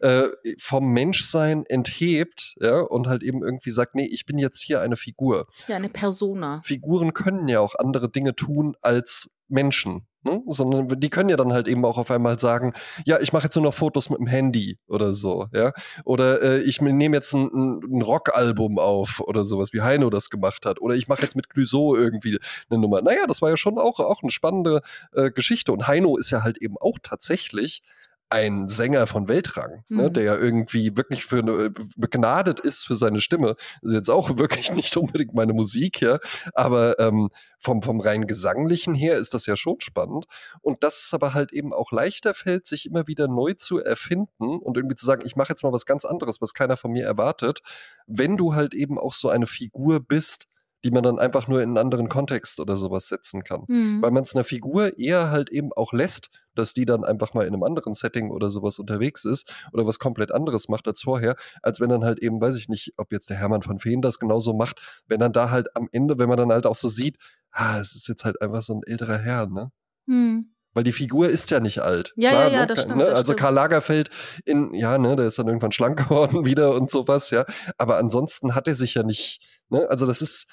[0.00, 0.28] äh,
[0.58, 4.96] vom Menschsein enthebt, ja, und halt eben irgendwie sagt, nee, ich bin jetzt hier eine
[4.96, 5.46] Figur.
[5.66, 6.60] Ja, eine Persona.
[6.64, 10.42] Figuren können ja auch andere Dinge tun als Menschen, ne?
[10.46, 12.72] sondern die können ja dann halt eben auch auf einmal sagen,
[13.04, 15.72] ja, ich mache jetzt nur noch Fotos mit dem Handy oder so, ja,
[16.04, 20.66] oder äh, ich nehme jetzt ein, ein Rockalbum auf oder sowas, wie Heino das gemacht
[20.66, 22.38] hat, oder ich mache jetzt mit Clouseau irgendwie
[22.70, 23.02] eine Nummer.
[23.02, 24.80] Naja, das war ja schon auch, auch eine spannende
[25.12, 27.82] äh, Geschichte und Heino ist ja halt eben auch tatsächlich
[28.30, 30.12] ein Sänger von Weltrang, ne, Mhm.
[30.12, 33.56] der ja irgendwie wirklich für eine, begnadet ist für seine Stimme.
[33.82, 36.18] Das ist jetzt auch wirklich nicht unbedingt meine Musik, ja,
[36.52, 40.26] aber ähm, vom, vom rein gesanglichen her ist das ja schon spannend.
[40.60, 44.58] Und dass es aber halt eben auch leichter fällt, sich immer wieder neu zu erfinden
[44.58, 47.04] und irgendwie zu sagen, ich mache jetzt mal was ganz anderes, was keiner von mir
[47.04, 47.60] erwartet,
[48.06, 50.46] wenn du halt eben auch so eine Figur bist,
[50.84, 53.64] die man dann einfach nur in einen anderen Kontext oder sowas setzen kann.
[53.66, 54.02] Mhm.
[54.02, 57.46] Weil man es einer Figur eher halt eben auch lässt, dass die dann einfach mal
[57.46, 61.36] in einem anderen Setting oder sowas unterwegs ist oder was komplett anderes macht als vorher,
[61.62, 64.18] als wenn dann halt eben, weiß ich nicht, ob jetzt der Hermann von Feen das
[64.18, 67.18] genauso macht, wenn dann da halt am Ende, wenn man dann halt auch so sieht,
[67.50, 69.70] ah, es ist jetzt halt einfach so ein älterer Herr, ne?
[70.06, 70.52] Mhm.
[70.74, 72.12] Weil die Figur ist ja nicht alt.
[72.16, 72.66] Ja, Klar, ja, ja, ne?
[72.66, 73.04] das stimmt, ne?
[73.04, 73.40] das Also stimmt.
[73.40, 74.10] Karl Lagerfeld
[74.44, 77.46] in, ja, ne, der ist dann irgendwann schlank geworden wieder und sowas, ja.
[77.78, 80.46] Aber ansonsten hat er sich ja nicht, ne, also das ist,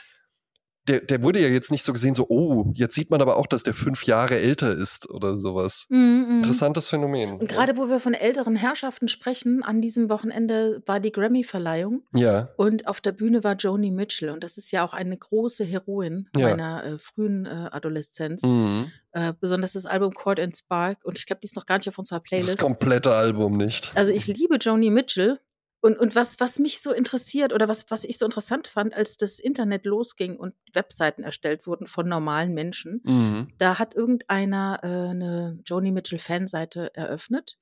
[0.88, 3.48] der, der wurde ja jetzt nicht so gesehen, so, oh, jetzt sieht man aber auch,
[3.48, 5.88] dass der fünf Jahre älter ist oder sowas.
[5.90, 6.38] Mhm, mhm.
[6.38, 7.40] Interessantes Phänomen.
[7.40, 12.50] Und gerade wo wir von älteren Herrschaften sprechen, an diesem Wochenende war die Grammy-Verleihung Ja,
[12.58, 16.30] und auf der Bühne war Joni Mitchell und das ist ja auch eine große Heroin
[16.38, 16.50] Ja.
[16.50, 18.44] meiner äh, frühen äh, Adoleszenz.
[18.44, 18.92] mhm.
[19.12, 21.88] Äh, besonders das Album Court and Spark und ich glaube, die ist noch gar nicht
[21.88, 22.58] auf unserer das Playlist.
[22.60, 23.92] komplette Album nicht.
[23.96, 25.40] Also ich liebe Joni Mitchell.
[25.86, 29.18] Und, und was, was mich so interessiert oder was, was ich so interessant fand, als
[29.18, 33.50] das Internet losging und Webseiten erstellt wurden von normalen Menschen, Mhm.
[33.60, 37.60] da hat irgendeiner äh, eine Joni Mitchell Fanseite eröffnet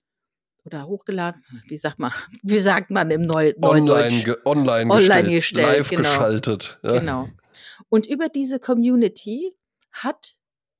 [0.63, 1.43] oder hochgeladen.
[1.67, 5.89] Wie sagt man, wie sagt man im Neu Online, ge online, Online gestellt, gestellt, live
[5.89, 6.01] genau.
[6.03, 6.79] geschaltet.
[6.81, 6.99] Ja.
[6.99, 7.29] Genau.
[7.89, 9.53] Und über diese Community
[9.91, 10.37] hat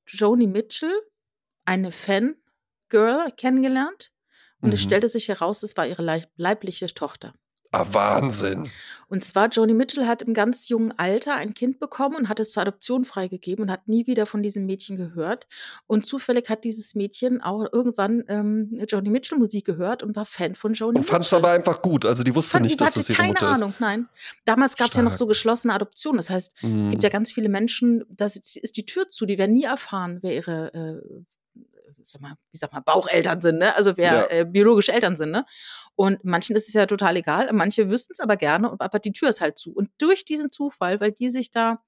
[0.08, 0.98] Joni Mitchell
[1.66, 4.13] eine Fangirl kennengelernt.
[4.64, 4.86] Und es Mhm.
[4.88, 7.34] stellte sich heraus, es war ihre leib leibliche Tochter.
[7.76, 8.70] Ah, Wahnsinn.
[9.08, 12.52] Und zwar, Joni Mitchell hat im ganz jungen Alter ein Kind bekommen und hat es
[12.52, 15.48] zur Adoption freigegeben und hat nie wieder von diesem Mädchen gehört.
[15.88, 20.54] Und zufällig hat dieses Mädchen auch irgendwann ähm, Joni Mitchell Musik gehört und war Fan
[20.54, 21.14] von Joni Und Mitchell.
[21.16, 22.06] fand es aber einfach gut.
[22.06, 24.08] Also die wusste Fand- nicht, die dass das ihre keine Mutter Ahnung, nein.
[24.46, 26.18] Damals gab es ja noch so geschlossene Adoptionen.
[26.18, 26.64] Das heißt, ist.
[26.64, 26.80] Mhm.
[26.80, 29.64] es gibt ja ganz viele Menschen, da ist ist die Tür zu, die werden nie
[29.64, 31.24] erfahren, wer ihre, äh,
[32.04, 33.76] sag mal, wie sag mal, Baucheltern sind, ne?
[33.76, 34.28] Also wer Ja.
[34.30, 35.46] äh, biologische Eltern sind, ne?
[35.96, 39.12] Und manchen ist es ja total egal, manche wüssten es aber gerne, und- aber die
[39.12, 39.74] Tür ist halt zu.
[39.74, 41.84] Und durch diesen Zufall, weil die sich da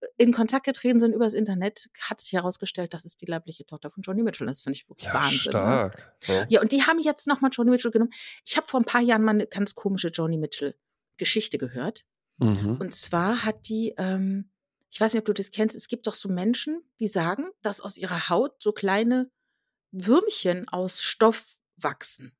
[0.00, 3.90] äh, in Kontakt getreten sind übers Internet, hat sich herausgestellt, das ist die leibliche Tochter
[3.90, 4.46] von Joni Mitchell.
[4.46, 5.36] Das finde ich wirklich ja, Wahnsinn.
[5.36, 5.40] Ne?
[5.50, 6.16] stark.
[6.26, 6.46] Ja.
[6.48, 8.12] Ja, und die haben jetzt nochmal Joni Mitchell genommen.
[8.46, 12.04] Ich habe vor ein paar Jahren mal eine ganz komische Joni Mitchell-Geschichte gehört.
[12.38, 12.76] Mhm.
[12.80, 14.50] Und zwar hat die, ähm,
[14.90, 17.80] ich weiß nicht, ob du das kennst, es gibt doch so Menschen, die sagen, dass
[17.82, 19.30] aus ihrer Haut so kleine
[19.92, 21.44] Würmchen aus Stoff
[21.76, 22.32] wachsen.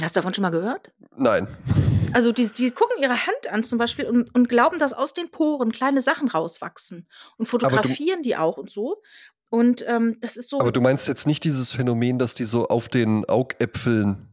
[0.00, 0.92] Hast du davon schon mal gehört?
[1.16, 1.46] Nein.
[2.12, 5.30] Also die, die gucken ihre Hand an zum Beispiel und, und glauben, dass aus den
[5.30, 9.02] Poren kleine Sachen rauswachsen und fotografieren die auch und so.
[9.48, 10.60] Und ähm, das ist so.
[10.60, 14.29] Aber du meinst jetzt nicht dieses Phänomen, dass die so auf den Augäpfeln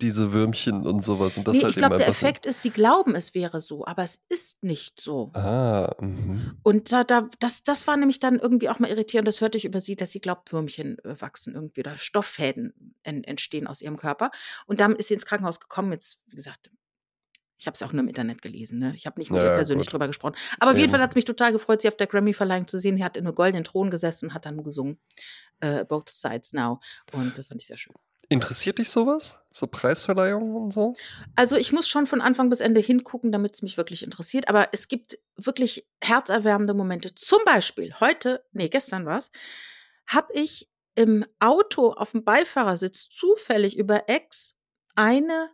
[0.00, 2.70] diese Würmchen und sowas und das nee, halt ich glaube, der so- Effekt ist, sie
[2.70, 5.30] glauben, es wäre so, aber es ist nicht so.
[5.34, 6.56] Ah, mhm.
[6.62, 9.26] Und da, da, das, das war nämlich dann irgendwie auch mal irritierend.
[9.26, 13.24] Das hörte ich über sie, dass sie glaubt, Würmchen äh, wachsen irgendwie oder Stofffäden en,
[13.24, 14.30] entstehen aus ihrem Körper.
[14.66, 15.90] Und damit ist sie ins Krankenhaus gekommen.
[15.92, 16.70] Jetzt, wie gesagt,
[17.58, 18.78] ich habe es auch nur im Internet gelesen.
[18.78, 18.92] Ne?
[18.94, 19.94] Ich habe nicht mit Ja, ihr persönlich gut.
[19.94, 20.34] drüber gesprochen.
[20.60, 20.90] Aber auf jeden.
[20.90, 22.96] Fall hat es mich total gefreut, sie auf der Grammy-Verleihung zu sehen.
[22.96, 24.98] Sie hat in einem goldenen Thron gesessen und hat dann gesungen.
[25.60, 26.80] Äh, Both Sides Now.
[27.12, 27.94] Und das fand ich sehr schön.
[28.28, 29.36] Interessiert dich sowas?
[29.50, 30.94] So Preisverleihungen und so?
[31.36, 34.48] Also ich muss schon von Anfang bis Ende hingucken, damit es mich wirklich interessiert.
[34.48, 37.14] Aber es gibt wirklich herzerwärmende Momente.
[37.14, 39.30] Zum Beispiel heute, nee, gestern war es,
[40.06, 44.56] habe ich im Auto auf dem Beifahrersitz zufällig über X
[44.94, 45.50] eine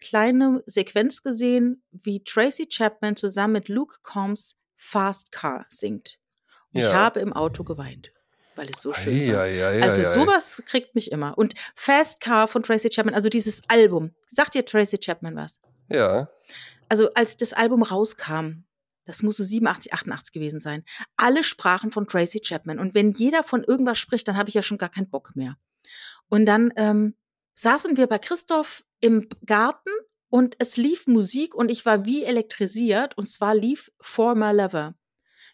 [0.00, 6.18] kleine Sequenz gesehen, wie Tracy Chapman zusammen mit Luke Combs Fast Car singt.
[6.72, 6.92] Und ich Ja.
[6.92, 8.12] habe im Auto geweint,
[8.56, 9.42] weil es so schön war.
[9.42, 9.82] Eieieiei.
[9.82, 11.36] Also sowas kriegt mich immer.
[11.38, 14.14] Und Fast Car von Tracy Chapman, also dieses Album.
[14.26, 15.60] Sagt dir Tracy Chapman was?
[15.88, 16.28] Ja.
[16.88, 18.64] Also als das Album rauskam,
[19.06, 20.84] das muss so 87, 88 gewesen sein,
[21.16, 22.78] alle sprachen von Tracy Chapman.
[22.78, 25.56] Und wenn jeder von irgendwas spricht, dann habe ich ja schon gar keinen Bock mehr.
[26.28, 27.14] Und dann ähm,
[27.54, 29.90] saßen wir bei Christoph im Garten
[30.30, 33.16] und es lief Musik und ich war wie elektrisiert.
[33.18, 34.94] Und zwar lief For My Lover.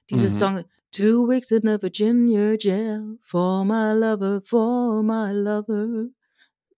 [0.08, 0.38] Dieses Mhm.
[0.38, 6.08] Song, Two weeks in a Virginia jail, for my lover, for my lover,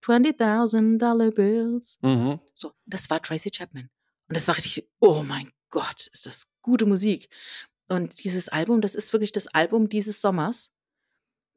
[0.03, 1.99] $20,000 bills.
[2.03, 2.41] Mhm.
[2.55, 3.89] So, das war Tracy Chapman.
[4.29, 7.29] Und das war richtig, oh mein Gott, ist das gute Musik.
[7.89, 10.73] Und dieses Album, das ist wirklich das Album dieses Sommers.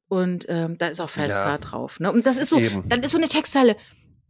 [0.08, 1.44] Und ähm, da ist auch Fast Ja.
[1.46, 2.00] Car drauf.
[2.00, 2.12] Ne?
[2.12, 2.88] Und das ist so, Eben.
[2.88, 3.76] dann ist so eine Textzeile.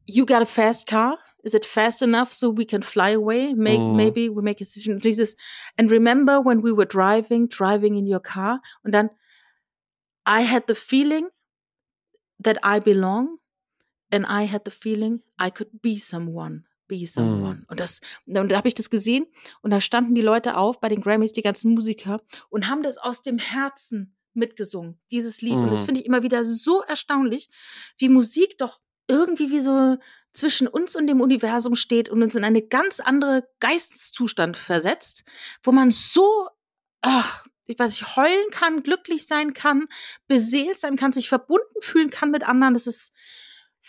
[0.06, 1.20] You got a fast car?
[1.46, 3.54] Is it fast enough so we can fly away?
[3.54, 3.96] Make, Mhm.
[3.96, 4.98] Maybe we make a decision.
[5.00, 5.36] Dieses,
[5.78, 8.62] and remember when we were driving, driving in your car?
[8.84, 9.12] Und dann,
[10.28, 11.28] I had the feeling
[12.44, 13.38] that I belong
[14.12, 17.64] and I had the feeling I could be someone, be someone.
[17.70, 19.28] Und das, und da habe ich das gesehen
[19.62, 22.98] und da standen die Leute auf bei den Grammys, die ganzen Musiker und haben das
[22.98, 25.54] aus dem Herzen mitgesungen, dieses Lied.
[25.56, 25.86] Und das Mhm.
[25.86, 27.50] finde ich immer wieder so erstaunlich,
[28.00, 29.98] wie Musik doch irgendwie wie so
[30.34, 35.24] zwischen uns und dem Universum steht und uns in eine ganz andere Geisteszustand versetzt,
[35.64, 36.50] wo man so
[37.06, 39.88] ach, ich weiß ich heulen kann, glücklich sein kann,
[40.28, 42.74] beseelt sein kann, sich verbunden fühlen kann mit anderen.
[42.74, 43.14] Das ist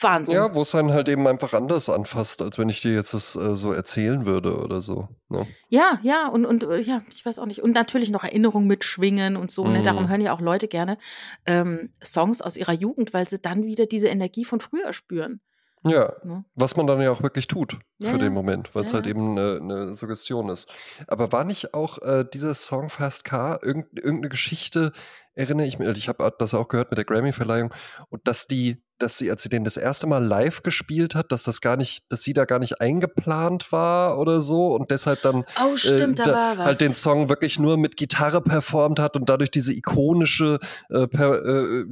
[0.00, 0.35] Wahnsinn.
[0.35, 3.35] Ja, wo es einen halt eben einfach anders anfasst, als wenn ich dir jetzt das
[3.35, 5.09] äh, so erzählen würde oder so.
[5.28, 5.46] Ne?
[5.68, 7.62] Ja, ja, und, und äh, ja, ich weiß auch nicht.
[7.62, 9.64] Und natürlich noch Erinnerungen mitschwingen und so.
[9.64, 9.72] Mhm.
[9.72, 9.82] Ne?
[9.82, 10.09] Darum mhm.
[10.09, 10.98] hören ja auch Leute gerne
[11.46, 15.40] ähm, Songs aus ihrer Jugend, weil sie dann wieder diese Energie von früher spüren.
[15.85, 16.44] Ja, ne?
[16.54, 18.24] was man dann ja auch wirklich tut ja, für ja.
[18.24, 20.68] den Moment, weil es ja, halt eben eine, eine, Suggestion ist.
[21.06, 24.92] Aber war nicht auch äh, dieser Song Fast Car irgend, irgendeine Geschichte,
[25.37, 27.72] erinnere ich mich, ich habe das auch gehört mit der Grammy-Verleihung,
[28.11, 31.42] und dass die dass sie, als sie den das erste Mal live gespielt hat, dass
[31.42, 35.44] das gar nicht, dass sie da gar nicht eingeplant war oder so und deshalb dann
[35.62, 39.51] oh, stimmt, äh, da halt den Song wirklich nur mit Gitarre performt hat und dadurch
[39.51, 41.85] diese ikonische, äh, per, äh,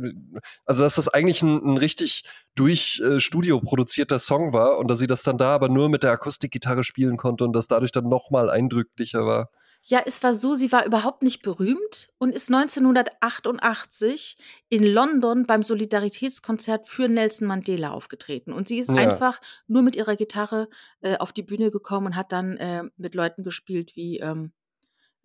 [0.64, 4.98] also dass das eigentlich ein, ein richtig durch äh, Studio produzierter Song war und dass
[4.98, 8.08] sie das dann da aber nur mit der Akustikgitarre spielen konnte und das dadurch dann
[8.08, 9.50] noch mal eindrücklicher war.
[9.86, 14.36] Ja, es war so, sie war überhaupt nicht berühmt und ist 1988
[14.70, 18.52] in London beim Solidaritätskonzert für Nelson Mandela aufgetreten.
[18.52, 18.94] Und sie ist ja.
[18.94, 20.68] einfach nur mit ihrer Gitarre
[21.02, 24.52] äh, auf die Bühne gekommen und hat dann äh, mit Leuten gespielt wie ähm,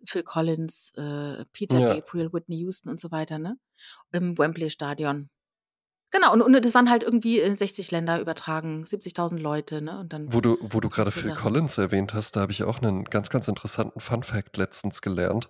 [0.04, 1.94] Phil Collins, äh, Peter ja.
[1.94, 3.58] Gabriel, Whitney Houston und so weiter, ne?
[4.12, 5.30] Im Wembley Stadion.
[6.10, 10.00] Genau, und, und das waren halt irgendwie in 60 Länder übertragen, 70.000 Leute, ne?
[10.00, 12.82] Und dann wo du, wo du gerade Phil Collins erwähnt hast, da habe ich auch
[12.82, 15.48] einen ganz, ganz interessanten Fun-Fact letztens gelernt,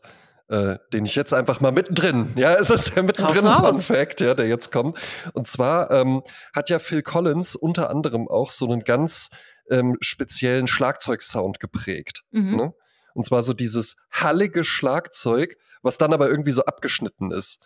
[0.49, 4.49] äh, den ich jetzt einfach mal mittendrin, ja, es ist der mittendrin Fun-Fact, ja, der
[4.49, 4.99] jetzt kommt.
[5.33, 6.23] Und zwar ähm,
[6.55, 9.31] hat ja Phil Collins unter anderem auch so einen ganz
[9.71, 12.23] ähm, speziellen Schlagzeugsound geprägt.
[12.33, 12.57] Mhm.
[12.57, 12.75] Ne?
[13.15, 17.65] Und zwar so dieses hallige Schlagzeug, was dann aber irgendwie so abgeschnitten ist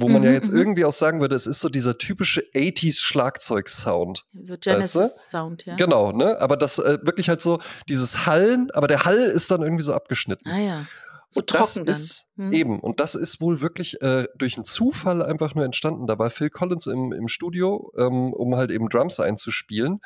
[0.00, 0.58] wo man mhm, ja jetzt mhm.
[0.58, 4.26] irgendwie auch sagen würde, es ist so dieser typische 80s Schlagzeug-Sound.
[4.42, 5.74] So Genesis-Sound, ja.
[5.74, 6.40] Genau, ne?
[6.40, 7.58] Aber das äh, wirklich halt so
[7.88, 10.48] dieses Hallen, aber der Hall ist dann irgendwie so abgeschnitten.
[10.48, 10.86] Ah ja.
[11.30, 12.52] So und das ist hm.
[12.52, 16.06] eben, und das ist wohl wirklich äh, durch einen Zufall einfach nur entstanden.
[16.06, 20.00] Da war Phil Collins im, im Studio, ähm, um halt eben Drums einzuspielen.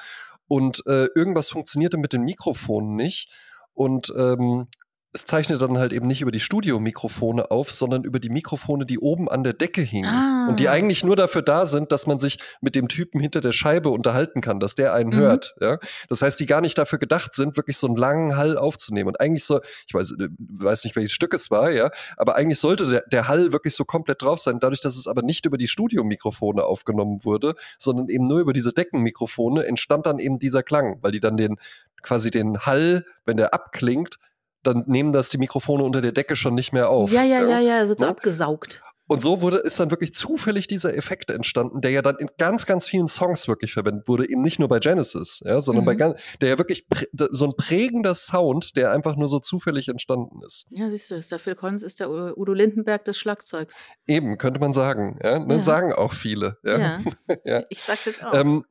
[0.48, 3.30] Und äh, irgendwas funktionierte mit den Mikrofonen nicht.
[3.74, 4.68] Und ähm,
[5.14, 8.98] es zeichnet dann halt eben nicht über die Studiomikrofone auf, sondern über die Mikrofone, die
[8.98, 10.08] oben an der Decke hingen.
[10.08, 10.46] Ah.
[10.48, 13.52] Und die eigentlich nur dafür da sind, dass man sich mit dem Typen hinter der
[13.52, 15.16] Scheibe unterhalten kann, dass der einen mhm.
[15.16, 15.54] hört.
[15.60, 15.78] Ja?
[16.08, 19.08] Das heißt, die gar nicht dafür gedacht sind, wirklich so einen langen Hall aufzunehmen.
[19.08, 22.58] Und eigentlich so, ich weiß, äh, weiß nicht, welches Stück es war, ja, aber eigentlich
[22.58, 24.60] sollte der, der Hall wirklich so komplett drauf sein.
[24.60, 28.72] Dadurch, dass es aber nicht über die Studiomikrofone aufgenommen wurde, sondern eben nur über diese
[28.72, 31.56] Deckenmikrofone, entstand dann eben dieser Klang, weil die dann den
[32.02, 34.18] quasi den Hall, wenn der abklingt,
[34.62, 37.12] dann nehmen das die Mikrofone unter der Decke schon nicht mehr auf.
[37.12, 38.10] Ja, ja, ja, ja, wird so ja?
[38.10, 38.82] abgesaugt.
[39.08, 42.64] Und so wurde, ist dann wirklich zufällig dieser Effekt entstanden, der ja dann in ganz,
[42.64, 45.98] ganz vielen Songs wirklich verwendet wurde, eben nicht nur bei Genesis, ja, sondern mhm.
[45.98, 50.66] bei der ja wirklich so ein prägender Sound, der einfach nur so zufällig entstanden ist.
[50.70, 53.80] Ja, siehst du, der Phil Collins ist der Udo Lindenberg des Schlagzeugs.
[54.06, 55.60] Eben, könnte man sagen, ja, ne, ja.
[55.60, 56.56] sagen auch viele.
[56.64, 57.00] Ja, ja.
[57.44, 57.62] ja.
[57.68, 58.32] ich sag's jetzt auch.
[58.32, 58.64] Ähm,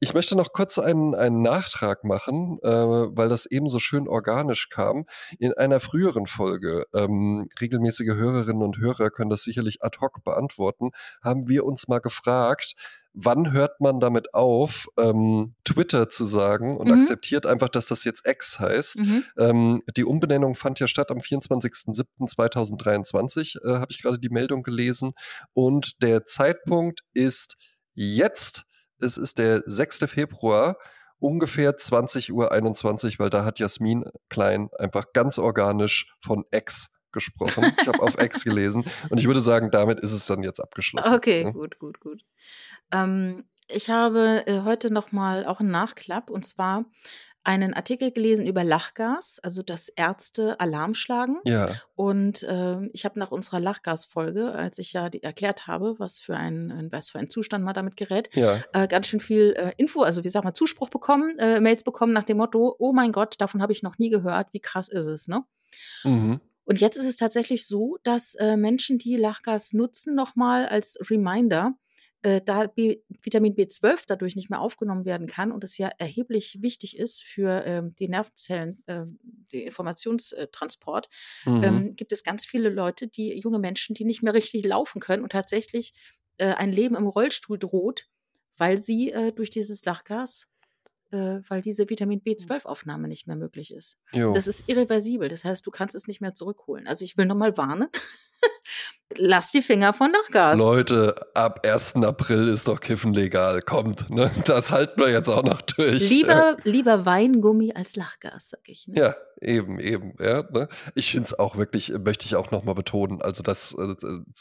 [0.00, 4.68] ich möchte noch kurz einen, einen Nachtrag machen, äh, weil das eben so schön organisch
[4.68, 5.06] kam.
[5.38, 10.90] In einer früheren Folge, ähm, regelmäßige Hörerinnen und Hörer können das sicherlich ad hoc beantworten,
[11.22, 12.74] haben wir uns mal gefragt,
[13.20, 17.00] wann hört man damit auf, ähm, Twitter zu sagen und mhm.
[17.00, 19.00] akzeptiert einfach, dass das jetzt X heißt.
[19.00, 19.24] Mhm.
[19.36, 25.14] Ähm, die Umbenennung fand ja statt am 24.07.2023, äh, habe ich gerade die Meldung gelesen.
[25.52, 27.56] Und der Zeitpunkt ist
[27.94, 28.62] jetzt
[29.00, 30.04] es ist der 6.
[30.06, 30.76] Februar,
[31.18, 37.72] ungefähr 20.21 Uhr, weil da hat Jasmin Klein einfach ganz organisch von Ex gesprochen.
[37.80, 41.14] Ich habe auf Ex gelesen und ich würde sagen, damit ist es dann jetzt abgeschlossen.
[41.14, 41.50] Okay, ja.
[41.50, 42.22] gut, gut, gut.
[42.92, 46.84] Ähm, ich habe äh, heute noch mal auch einen Nachklapp und zwar
[47.48, 51.38] einen Artikel gelesen über Lachgas, also dass Ärzte Alarm schlagen.
[51.44, 51.70] Ja.
[51.94, 56.36] Und äh, ich habe nach unserer Lachgasfolge, als ich ja die erklärt habe, was für
[56.36, 58.62] ein, was für ein Zustand man damit gerät, ja.
[58.74, 62.12] äh, ganz schön viel äh, Info, also wie sag mal, Zuspruch bekommen, äh, Mails bekommen
[62.12, 65.06] nach dem Motto, oh mein Gott, davon habe ich noch nie gehört, wie krass ist
[65.06, 65.42] es, ne?
[66.04, 66.40] Mhm.
[66.64, 71.72] Und jetzt ist es tatsächlich so, dass äh, Menschen, die Lachgas nutzen, nochmal als Reminder,
[72.22, 76.58] äh, da B Vitamin B12 dadurch nicht mehr aufgenommen werden kann und es ja erheblich
[76.60, 79.04] wichtig ist für ähm, die Nervenzellen, äh,
[79.52, 81.08] den Informationstransport,
[81.44, 81.64] mhm.
[81.64, 85.22] ähm, gibt es ganz viele Leute, die junge Menschen, die nicht mehr richtig laufen können
[85.22, 85.92] und tatsächlich
[86.38, 88.08] äh, ein Leben im Rollstuhl droht,
[88.56, 90.48] weil sie äh, durch dieses Lachgas
[91.10, 93.98] äh, weil diese Vitamin B12-Aufnahme nicht mehr möglich ist.
[94.34, 95.28] Das ist irreversibel.
[95.28, 96.86] Das heißt, du kannst es nicht mehr zurückholen.
[96.86, 97.88] Also ich will nochmal warnen.
[99.16, 100.58] Lass die Finger von Lachgas.
[100.58, 101.96] Leute, ab 1.
[101.96, 103.62] April ist doch Kiffen legal.
[103.62, 104.30] Kommt, ne?
[104.44, 106.08] Das halten wir jetzt auch noch durch.
[106.10, 108.86] Lieber, lieber Weingummi als Lachgas, sag ich.
[108.86, 109.00] Ne?
[109.00, 110.12] Ja, eben, eben.
[110.20, 110.68] Ja, ne?
[110.94, 113.94] Ich finde es auch wirklich, möchte ich auch nochmal betonen, also das, äh,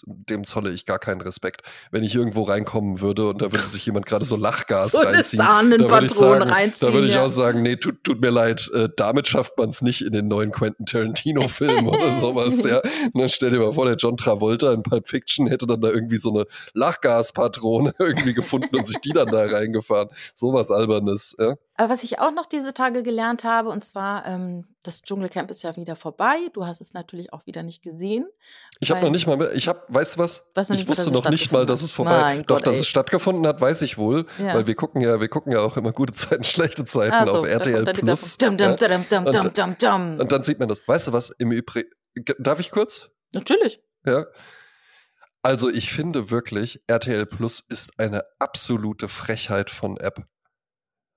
[0.06, 1.62] dem zolle ich gar keinen Respekt.
[1.92, 5.18] Wenn ich irgendwo reinkommen würde und da würde sich jemand gerade so Lachgas So eine
[5.18, 7.24] reinziehen, da Sahnenpatron würde ich, sagen, da würde ich ja.
[7.24, 10.28] auch sagen, nee, tut, tut mir leid, äh, damit schafft man es nicht in den
[10.28, 12.82] neuen Quentin Tarantino-Film oder sowas, ja.
[13.14, 16.17] Dann stell dir mal vor, der John Travolta in Pulp Fiction hätte dann da irgendwie
[16.19, 20.10] so eine Lachgaspatrone irgendwie gefunden und sich die dann da reingefahren.
[20.36, 21.56] Sowas Albernes, ja.
[21.80, 25.62] Aber was ich auch noch diese Tage gelernt habe, und zwar, ähm, das Dschungelcamp ist
[25.62, 26.38] ja wieder vorbei.
[26.54, 28.26] Du hast es natürlich auch wieder nicht gesehen.
[28.80, 30.47] Ich habe noch nicht mal, ich habe, weißt du was?
[30.56, 32.19] Noch ich nicht, wusste noch nicht mal, dass es vorbei.
[32.19, 32.82] Mein Doch, Gott, dass ey.
[32.82, 34.56] es stattgefunden hat, weiß ich wohl, Ja.
[34.56, 37.39] weil wir gucken ja, wir gucken ja auch immer gute Zeiten, schlechte Zeiten Ah, so,
[37.39, 38.38] auf RTL Plus.
[38.38, 40.19] Dum, dum, dum, Und-.
[40.19, 40.82] Und dann sieht man das.
[40.88, 41.30] Weißt du was?
[41.30, 41.89] Im Übrigen,
[42.39, 43.10] darf ich kurz?
[43.34, 43.80] Natürlich.
[44.06, 44.26] Ja.
[45.42, 50.24] Also ich finde wirklich, RTL Plus ist eine absolute Frechheit von App.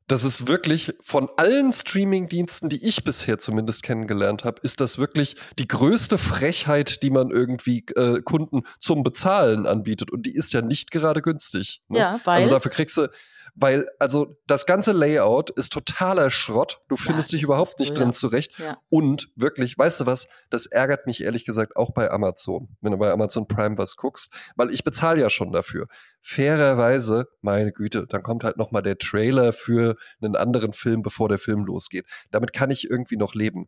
[0.06, 5.36] Das ist wirklich von allen Streaming-Diensten, die ich bisher zumindest kennengelernt habe, ist das wirklich
[5.58, 10.10] die größte Frechheit, die man irgendwie äh, Kunden zum Bezahlen anbietet.
[10.10, 11.82] Und die ist ja nicht gerade günstig.
[11.86, 12.00] Ne?
[12.00, 12.40] Ja, weil.
[12.40, 13.06] Also dafür kriegst du,
[13.54, 16.80] weil, also das ganze Layout ist totaler Schrott.
[16.88, 17.94] Du findest dich ist überhaupt nicht ja.
[18.02, 18.58] drin zurecht.
[18.58, 18.78] ja.
[18.88, 22.98] Und wirklich, weißt du was, das ärgert mich ehrlich gesagt auch bei Amazon, wenn du
[22.98, 25.86] bei Amazon Prime was guckst, weil ich bezahle ja schon dafür.
[26.22, 31.28] Fairerweise, meine Güte, dann kommt halt noch mal der Trailer für einen anderen Film, bevor
[31.28, 32.06] der Film losgeht.
[32.30, 33.66] Damit kann ich irgendwie noch leben.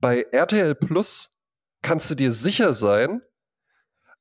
[0.00, 1.38] Bei RTL Plus
[1.82, 3.22] kannst du dir sicher sein,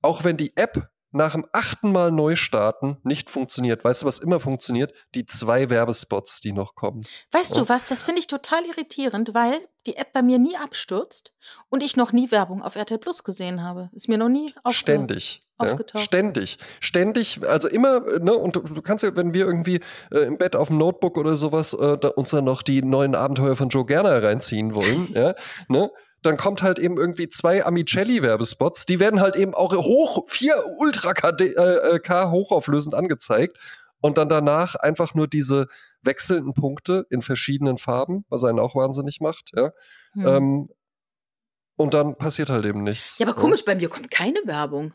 [0.02, 4.40] auch wenn die App nach dem achten Mal Neustarten nicht funktioniert, weißt du, was immer
[4.40, 4.94] funktioniert?
[5.16, 7.02] Die zwei Werbespots, die noch kommen.
[7.32, 7.64] Weißt Ja.
[7.64, 7.86] du was?
[7.86, 9.54] Das finde ich total irritierend, weil
[9.88, 11.34] die App bei mir nie abstürzt
[11.70, 13.90] und ich noch nie Werbung auf RTL Plus gesehen habe.
[13.94, 15.42] Ist mir noch nie aufge Ständig.
[15.62, 16.04] Ja, aufgetaucht.
[16.04, 16.58] ständig.
[16.80, 20.56] Ständig, also immer, ne, und du, du kannst ja, wenn wir irgendwie äh, im Bett
[20.56, 23.86] auf dem Notebook oder sowas äh, da uns dann noch die neuen Abenteuer von Joe
[23.86, 25.34] Gerner reinziehen wollen, ja,
[25.68, 25.90] ne,
[26.22, 31.14] dann kommt halt eben irgendwie zwei Amicelli-Werbespots, die werden halt eben auch hoch, vier Ultra
[31.14, 33.58] KD, äh, äh, K hochauflösend angezeigt
[34.02, 35.68] und dann danach einfach nur diese
[36.02, 39.72] wechselnden Punkte in verschiedenen Farben, was einen auch wahnsinnig macht, ja.
[40.14, 40.28] Hm.
[40.28, 40.70] Ähm,
[41.76, 43.18] und dann passiert halt eben nichts.
[43.20, 44.94] ja, aber komisch, bei mir kommt keine Werbung.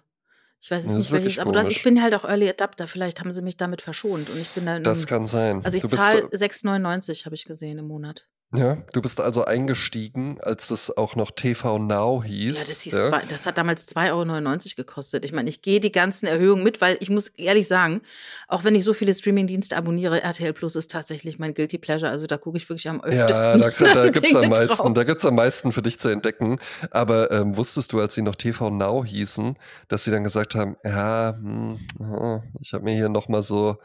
[0.61, 2.89] Ich weiß Das ist nicht, welches, aber du hast, ich bin halt auch Early Adapter.
[2.89, 4.83] Vielleicht haben sie mich damit verschont und ich bin dann.
[4.83, 5.65] Das kann sein.
[5.65, 8.27] also ich zahle 6,99 habe ich gesehen im Monat.
[8.57, 12.57] Ja, du bist also eingestiegen, als das auch noch TV Now hieß.
[12.57, 13.03] Ja, das, hieß ja?
[13.03, 15.25] zwei, das hat damals 2,99 Euro gekostet.
[15.25, 18.01] Ich meine, ich gehe die ganzen Erhöhungen mit, weil ich muss ehrlich sagen,
[18.47, 22.11] auch wenn ich so viele Streamingdienste abonniere, RTL Plus ist tatsächlich mein Guilty Pleasure.
[22.11, 23.61] Also da gucke ich wirklich am Ja, öftesten.
[23.61, 24.93] da, da gibt es am meisten, drauf.
[24.95, 26.59] da gibt's am meisten für dich zu entdecken.
[26.91, 29.57] Aber ähm, wusstest du, als sie noch TV Now hießen,
[29.89, 33.79] dass sie dann gesagt haben, ja, hm, oh, ich habe mir hier noch mal so,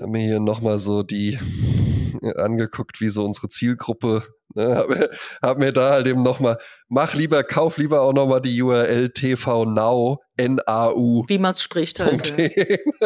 [0.00, 1.38] hab mir hier noch mal so die
[2.36, 4.22] angeguckt, wie so unsere Zielgruppe,
[4.54, 5.10] ne, hab, mir-
[5.42, 8.60] hab mir da halt eben noch mal, mach lieber, kauf lieber auch noch mal die
[8.62, 11.24] URL TV Now, N-A-U.
[11.28, 12.36] Wie man es spricht halt.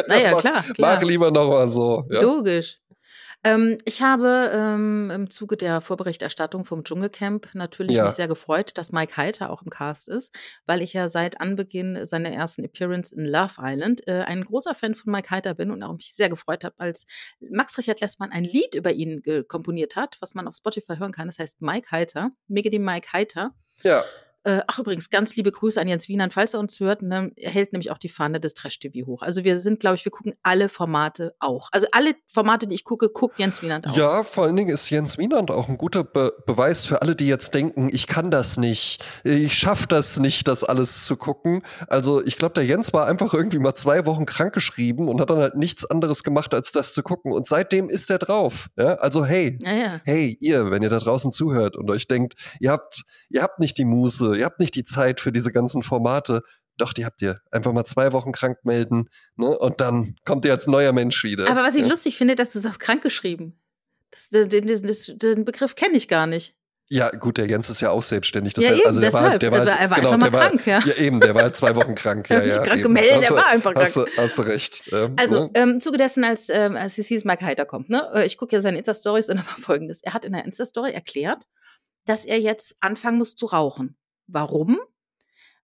[0.08, 0.94] Naja, klar, klar.
[0.96, 2.04] Mach lieber noch mal so.
[2.10, 2.22] Ja.
[2.22, 2.78] Logisch.
[3.42, 8.04] Ähm, ich habe ähm, im Zuge der Vorberichterstattung vom Dschungelcamp natürlich Ja.
[8.04, 10.34] mich sehr gefreut, dass Mike Heiter auch im Cast ist,
[10.66, 14.94] weil ich ja seit Anbeginn seiner ersten Appearance in Love Island äh, ein großer Fan
[14.94, 17.06] von Mike Heiter bin und auch mich sehr gefreut habe, als
[17.40, 21.26] Max Richard Lessmann ein Lied über ihn komponiert hat, was man auf Spotify hören kann.
[21.28, 23.54] Das heißt Mike Heiter, Mega die Mike Heiter.
[23.82, 24.04] ja.
[24.44, 27.02] Äh, ach, übrigens, ganz liebe Grüße an Jens Wienand, falls er uns hört.
[27.02, 29.22] Ne, er hält nämlich auch die Fahne des Trash-TV hoch.
[29.22, 31.68] Also wir sind, glaube ich, wir gucken alle Formate auch.
[31.72, 33.96] Also alle Formate, die ich gucke, guckt Jens Wienand auch.
[33.96, 37.26] Ja, vor allen Dingen ist Jens Wienand auch ein guter Be Beweis für alle, die
[37.26, 41.62] jetzt denken, ich kann das nicht, ich schaffe das nicht, das alles zu gucken.
[41.86, 45.38] Also ich glaube, der Jens war einfach irgendwie mal zwei Wochen krankgeschrieben und hat dann
[45.38, 47.32] halt nichts anderes gemacht, als das zu gucken.
[47.32, 48.68] Und seitdem ist er drauf.
[48.76, 48.94] Ja?
[48.94, 50.00] Also hey, Ja, ja.
[50.04, 53.76] hey, ihr, wenn ihr da draußen zuhört und euch denkt, ihr habt, ihr habt nicht
[53.78, 56.42] die Muße, ihr habt nicht die Zeit für diese ganzen Formate,
[56.76, 57.40] doch, die habt ihr.
[57.50, 59.46] Einfach mal zwei Wochen krank melden, ne?
[59.58, 61.48] Und dann kommt ihr als neuer Mensch wieder.
[61.50, 61.88] Aber was ich ja?
[61.88, 63.60] lustig finde, dass du sagst, krankgeschrieben.
[64.10, 64.66] Das, den, den,
[65.18, 66.56] den, Begriff kenne ich gar nicht.
[66.88, 68.56] Ja, gut, der Jens ist ja auch selbstständig.
[68.56, 69.40] Ja, heißt, eben, also der deshalb.
[69.40, 70.80] der war, Er war- er war genau, einfach mal der war, krank, ja.
[70.84, 70.94] ja.
[70.94, 72.26] eben, der war halt zwei Wochen krank.
[72.30, 74.90] Ja, ja, krank gemeldet, Hast er du- war einfach Hast du, hast du recht.
[74.90, 75.50] ähm, Also, ne?
[75.54, 78.10] ähm, Zuge dessen, als, ähm, als es hieß, Mike Heiter kommt, ne?
[78.14, 80.02] äh, ich gucke ja seine Insta-Stories und da war folgendes.
[80.02, 81.44] Er hat in der Insta-Story erklärt,
[82.06, 83.96] dass er jetzt anfangen muss zu rauchen.
[84.32, 84.78] Warum?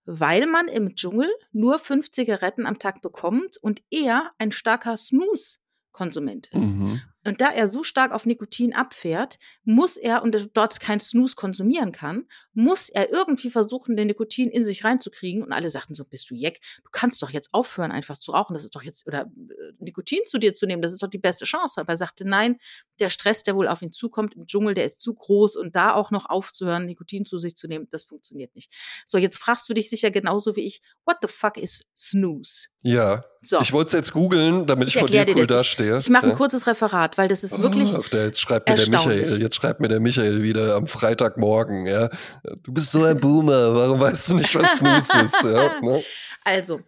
[0.05, 6.47] Weil man im Dschungel nur fünf Zigaretten am Tag bekommt und er ein starker Snooze-Konsument
[6.53, 6.77] ist.
[6.77, 7.01] Mhm.
[7.27, 11.93] Und da er so stark auf Nikotin abfährt, muss er, und dort kein Snooze konsumieren
[11.93, 15.43] kann, muss er irgendwie versuchen, den Nikotin in sich reinzukriegen.
[15.43, 18.55] Und alle sagten so, bist du Jeck, du kannst doch jetzt aufhören, einfach zu rauchen.
[18.55, 21.19] Das ist doch jetzt, oder äh, Nikotin zu dir zu nehmen, das ist doch die
[21.19, 21.81] beste Chance.
[21.81, 22.57] Aber er sagte, nein,
[22.99, 25.57] der Stress, der wohl auf ihn zukommt im Dschungel, der ist zu groß.
[25.57, 28.71] Und da auch noch aufzuhören, Nikotin zu sich zu nehmen, das funktioniert nicht.
[29.05, 32.69] So, jetzt fragst du dich sicher genauso wie ich, what the fuck is Snooze?
[32.83, 33.25] Ja.
[33.43, 33.61] So.
[33.61, 35.99] Ich wollte es jetzt googeln, damit ich, ich vor dir cool dastehe.
[35.99, 37.95] Ich, ich mache ein kurzes Referat, weil das ist wirklich.
[37.97, 41.87] Ach, der, jetzt schreibt mir der Michael, jetzt schreibt mir der Michael wieder am Freitagmorgen,
[41.87, 42.09] ja.
[42.63, 45.45] Du bist so ein Boomer, warum weißt du nicht, was Snooze ist?
[45.45, 46.03] Ja, ne?
[46.45, 46.81] Also,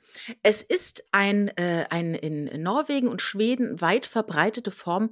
[0.43, 5.11] es ist ein, äh, ein in Norwegen und Schweden weit verbreitete Form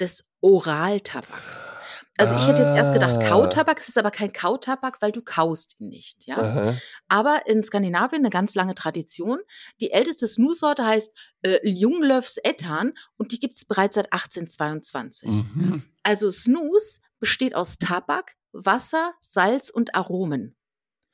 [0.00, 1.72] des Oraltabaks.
[2.16, 3.28] Also ich hätte jetzt erst gedacht ah.
[3.28, 6.38] Kautabak, es ist aber kein Kautabak, weil du kaust ihn nicht, ja.
[6.38, 6.78] Aha.
[7.08, 9.40] Aber in Skandinavien eine ganz lange Tradition.
[9.80, 15.28] Die älteste Snooze-Sorte heißt äh, Junglöfs Ethan und die gibt es bereits seit 1822.
[15.28, 15.82] Mhm.
[16.04, 20.56] Also Snooze besteht aus Tabak, Wasser, Salz und Aromen.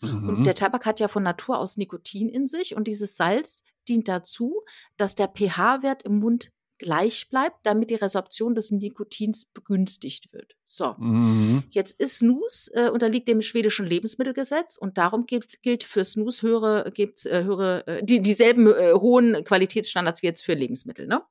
[0.03, 0.29] Mhm.
[0.29, 4.07] Und der Tabak hat ja von Natur aus Nikotin in sich und dieses Salz dient
[4.09, 4.63] dazu,
[4.99, 6.51] dass der pH-Wert im Mund
[6.81, 10.57] gleich bleibt, damit die Resorption des Nikotins begünstigt wird.
[10.65, 11.63] So, mhm.
[11.71, 16.91] jetzt ist Snus äh, unterliegt dem schwedischen Lebensmittelgesetz und darum gilt, gilt für Snus höhere,
[16.91, 21.07] gibt, äh, höhere äh, die, dieselben äh, hohen Qualitätsstandards wie jetzt für Lebensmittel.
[21.07, 21.23] Ne?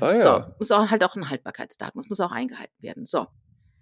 [0.00, 0.22] Ah, ja.
[0.22, 3.04] So, muss auch halt auch ein Haltbarkeitsdatum, muss auch eingehalten werden.
[3.04, 3.26] So.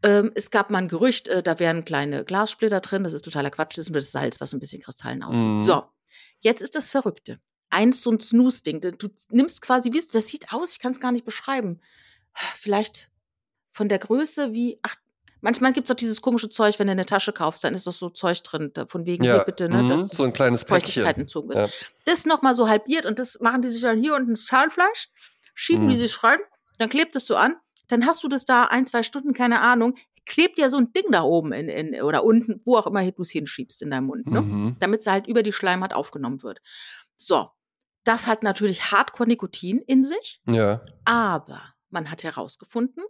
[0.02, 3.04] Ähm, es gab mal ein Gerücht, äh, da wären kleine Glassplitter drin.
[3.04, 3.78] Das ist totaler Quatsch.
[3.78, 5.46] Das ist nur das Salz, was ein bisschen kristallen aussieht.
[5.46, 5.58] Mhm.
[5.60, 5.84] So,
[6.40, 7.38] jetzt ist das Verrückte
[7.72, 8.80] eins so ein Snooze-Ding.
[8.80, 11.80] Du nimmst quasi, wie das sieht aus, ich kann es gar nicht beschreiben.
[12.56, 13.08] Vielleicht
[13.70, 14.96] von der Größe wie, ach,
[15.40, 17.92] manchmal gibt es doch dieses komische Zeug, wenn du eine Tasche kaufst, dann ist doch
[17.92, 19.34] so Zeug drin, von wegen ja.
[19.34, 21.58] hier bitte, ne, mhm, dass so ein kleines Feuchtigkeit entzogen wird.
[21.58, 21.68] Ja.
[22.04, 25.08] Das nochmal so halbiert und das machen die sich dann hier unten ins Zahnfleisch,
[25.54, 25.90] schieben mhm.
[25.90, 26.38] die sich rein,
[26.78, 27.56] dann klebt es so an,
[27.88, 31.10] dann hast du das da ein, zwei Stunden, keine Ahnung, klebt ja so ein Ding
[31.10, 34.26] da oben in, in, oder unten, wo auch immer du es hinschiebst in deinem Mund,
[34.30, 34.40] ne?
[34.40, 34.76] Mhm.
[34.78, 36.60] damit es halt über die Schleimhaut aufgenommen wird.
[37.16, 37.50] So,
[38.04, 40.40] das hat natürlich Hardcore-Nikotin in sich.
[40.46, 40.84] Ja.
[41.04, 43.04] Aber man hat herausgefunden,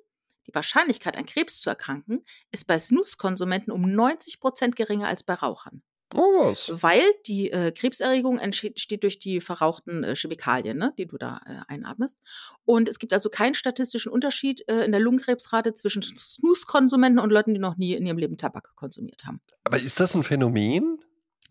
[0.46, 5.34] die Wahrscheinlichkeit, an Krebs zu erkranken, ist bei Snooze-Konsumenten um 90 Prozent geringer als bei
[5.34, 5.82] Rauchern.
[6.14, 6.70] Oh, was?
[6.82, 11.72] Weil die äh, Krebserregung entsteht durch die verrauchten äh, Chemikalien, ne, die du da äh,
[11.72, 12.20] einatmest.
[12.64, 17.54] Und es gibt also keinen statistischen Unterschied äh, in der Lungenkrebsrate zwischen Snooze-Konsumenten und Leuten,
[17.54, 19.40] die noch nie in ihrem Leben Tabak konsumiert haben.
[19.64, 20.98] Aber ist das ein Phänomen?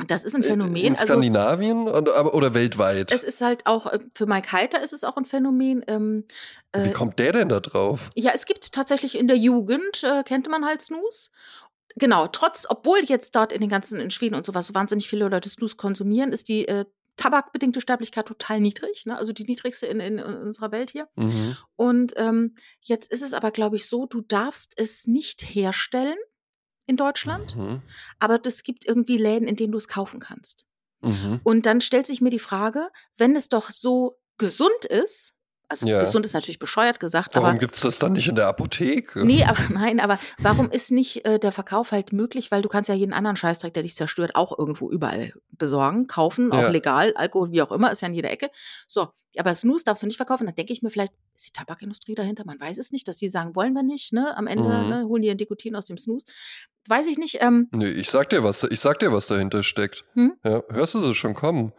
[0.08, 0.84] Das ist ein Phänomen.
[0.84, 3.12] In also Skandinavien also, oder, weltweit?
[3.12, 5.84] Es ist halt auch, äh, für Mike Heiter ist es auch ein Phänomen.
[5.88, 6.26] Ähm,
[6.72, 8.10] äh, Wie kommt der denn da drauf?
[8.16, 11.30] Ja, es gibt tatsächlich in der Jugend, äh, kennt man halt Snooze.
[11.96, 15.28] Genau, trotz, obwohl jetzt dort in den ganzen, in Schweden und sowas so wahnsinnig viele
[15.28, 16.86] Leute Snooze konsumieren, ist die äh,
[17.18, 19.18] tabakbedingte Sterblichkeit total niedrig, ne?
[19.18, 21.08] also die niedrigste in, in, in unserer Welt hier.
[21.16, 21.58] Mhm.
[21.76, 26.18] Und ähm, jetzt ist es aber, glaube ich, so, du darfst es nicht herstellen
[26.92, 27.82] in Deutschland, mhm.
[28.20, 30.68] aber es gibt irgendwie Läden, in denen du es kaufen kannst.
[31.02, 31.40] Mhm.
[31.44, 35.34] Und dann stellt sich mir die Frage, wenn es doch so gesund ist,
[35.72, 36.02] also ja.
[36.02, 37.34] gesund ist natürlich bescheuert gesagt.
[37.36, 39.26] Warum gibt es das dann nicht in der Apotheke?
[39.26, 42.52] Nee, aber nein, aber warum ist nicht äh, der Verkauf halt möglich?
[42.52, 46.52] Weil du kannst ja jeden anderen Scheißdreck, der dich zerstört, auch irgendwo überall besorgen, kaufen,
[46.52, 46.70] auch ja.
[46.70, 48.50] legal, Alkohol, wie auch immer, ist ja in jeder Ecke.
[48.86, 49.08] So,
[49.38, 50.46] aber Snooze darfst du nicht verkaufen.
[50.46, 52.44] Dann denke ich mir vielleicht, ist die Tabakindustrie dahinter?
[52.46, 54.36] Man weiß es nicht, dass die sagen, wollen wir nicht, ne?
[54.36, 54.90] Am Ende mhm.
[54.90, 56.26] ne, holen die ein Nikotin aus dem Snooze.
[56.90, 57.42] Weiß ich nicht.
[57.42, 60.04] Ähm, nee, ich sag dir was, ich sag dir, was dahinter steckt.
[60.16, 60.34] Hm?
[60.44, 61.72] Ja, hörst du sie schon kommen?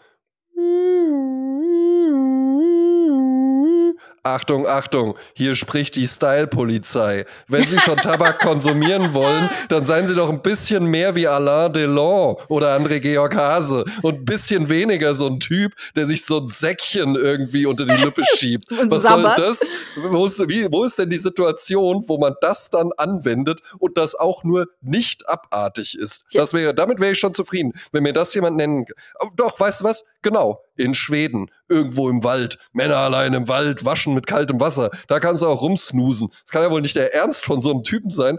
[4.25, 7.27] Achtung, Achtung, hier spricht die Style-Polizei.
[7.49, 11.73] Wenn Sie schon Tabak konsumieren wollen, dann seien Sie doch ein bisschen mehr wie Alain
[11.73, 16.39] Delon oder André Georg Hase und ein bisschen weniger so ein Typ, der sich so
[16.39, 18.67] ein Säckchen irgendwie unter die Lippe schiebt.
[18.71, 19.39] Was sabbert.
[19.39, 19.71] soll das?
[19.97, 24.15] Wo ist, wie, wo ist denn die Situation, wo man das dann anwendet und das
[24.15, 26.27] auch nur nicht abartig ist?
[26.33, 28.87] Das wäre, damit wäre ich schon zufrieden, wenn mir das jemand nennen.
[29.19, 30.05] Oh, doch, weißt du was?
[30.23, 35.21] Genau, in Schweden, irgendwo im Wald, Männer allein im Wald, waschen mit kaltem Wasser, da
[35.21, 36.29] kannst du auch rumsnoosen.
[36.29, 38.39] Das kann ja wohl nicht der Ernst von so einem Typen sein,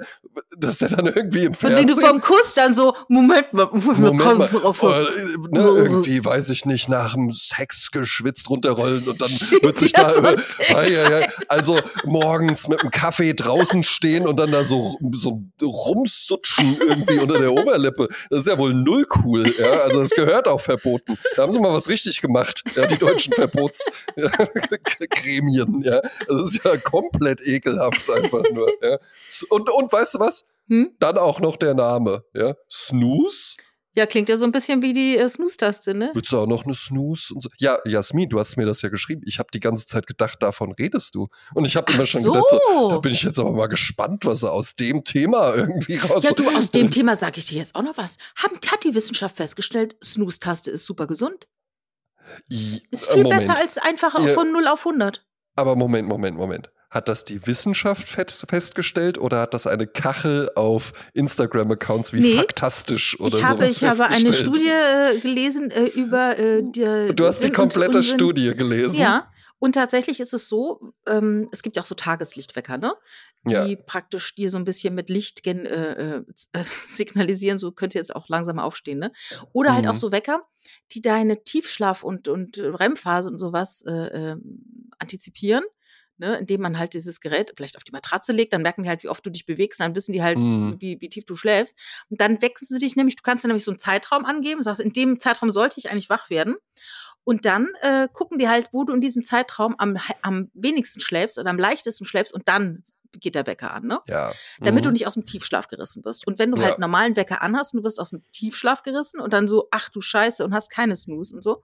[0.57, 1.87] dass er dann irgendwie im Fernsehen...
[1.87, 6.65] Wenn du vom Kuss dann so, Moment mal, Moment mal, äh, ne, irgendwie, weiß ich
[6.65, 9.29] nicht, nach dem Sex geschwitzt runterrollen und dann
[9.61, 10.11] wird sich da...
[10.11, 17.19] Äh, also morgens mit einem Kaffee draußen stehen und dann da so, so rumsutschen irgendwie
[17.19, 18.07] unter der Oberlippe.
[18.29, 21.17] Das ist ja wohl null cool, ja, also das gehört auch verboten.
[21.35, 22.32] Da haben sie mal was richtig gemacht,
[22.75, 26.01] ja, die deutschen Verbotsgremien, ja.
[26.27, 28.97] Das ist ja komplett ekelhaft einfach nur, ja.
[29.49, 30.47] Und, und weißt du was?
[30.69, 30.95] Hm?
[30.99, 32.55] Dann auch noch der Name, ja.
[32.71, 33.57] Snooze
[33.95, 36.11] Ja, klingt ja so ein bisschen wie die äh, Snooze-Taste, ne?
[36.13, 37.33] Willst du auch noch eine Snooze?
[37.33, 37.49] Und so?
[37.57, 39.23] Ja, Jasmin, du hast mir das ja geschrieben.
[39.25, 41.27] Ich habe die ganze Zeit gedacht, davon redest du.
[41.53, 42.31] Und ich habe immer schon so.
[42.31, 45.97] gedacht, so, da bin ich jetzt aber mal gespannt, was er aus dem Thema irgendwie
[45.97, 46.23] raus.
[46.23, 48.17] Ja, du, aus dem Thema sage ich dir jetzt auch noch was.
[48.35, 51.47] Hat die Wissenschaft festgestellt, Snooze-Taste ist super gesund.
[52.91, 53.45] Ist viel Moment.
[53.47, 54.33] besser als einfach Ja.
[54.33, 55.25] von 0 auf 100.
[55.55, 56.69] Aber Moment, Moment, Moment.
[56.89, 62.37] Hat das die Wissenschaft fest- festgestellt oder hat das eine Kachel auf Instagram-Accounts wie Nee.
[62.37, 64.31] Faktastisch oder Ich habe, ich habe eine?
[64.31, 68.03] Studie äh, gelesen äh, über äh, die, Du hast die komplette.
[68.03, 68.99] Studie gelesen.
[68.99, 69.27] Ja,
[69.63, 72.93] und tatsächlich ist es so, ähm, es gibt ja auch so Tageslichtwecker, ne?
[73.47, 73.83] Die Ja.
[73.85, 76.23] praktisch dir so ein bisschen mit Licht gen, äh, äh,
[76.67, 79.13] signalisieren, so könnt ihr jetzt auch langsam aufstehen, ne?
[79.53, 79.99] Oder halt auch Mhm.
[79.99, 80.45] so Wecker,
[80.91, 83.91] die deine Tiefschlaf- und, und REM-Phase und sowas äh,
[84.31, 85.63] ähm, antizipieren.
[86.17, 89.01] Ne, indem man halt dieses Gerät vielleicht auf die Matratze legt, dann merken die halt,
[89.01, 90.75] wie oft du dich bewegst, dann wissen die halt, Mhm.
[90.79, 91.75] wie, wie tief du schläfst.
[92.11, 94.79] Und dann wecken sie dich nämlich, du kannst dann nämlich so einen Zeitraum angeben, sagst,
[94.79, 96.55] in dem Zeitraum sollte ich eigentlich wach werden.
[97.23, 101.37] Und dann äh, gucken die halt, wo du in diesem Zeitraum am, am wenigsten schläfst
[101.39, 103.99] oder am leichtesten schläfst und dann geht der Wecker an, ne?
[104.07, 104.33] Ja.
[104.61, 104.87] Damit Mhm.
[104.87, 106.25] du nicht aus dem Tiefschlaf gerissen wirst.
[106.27, 106.63] Und wenn du Ja.
[106.65, 109.89] halt normalen Wecker anhast und du wirst aus dem Tiefschlaf gerissen und dann so, ach
[109.89, 111.63] du Scheiße, und hast keine Snooze und so,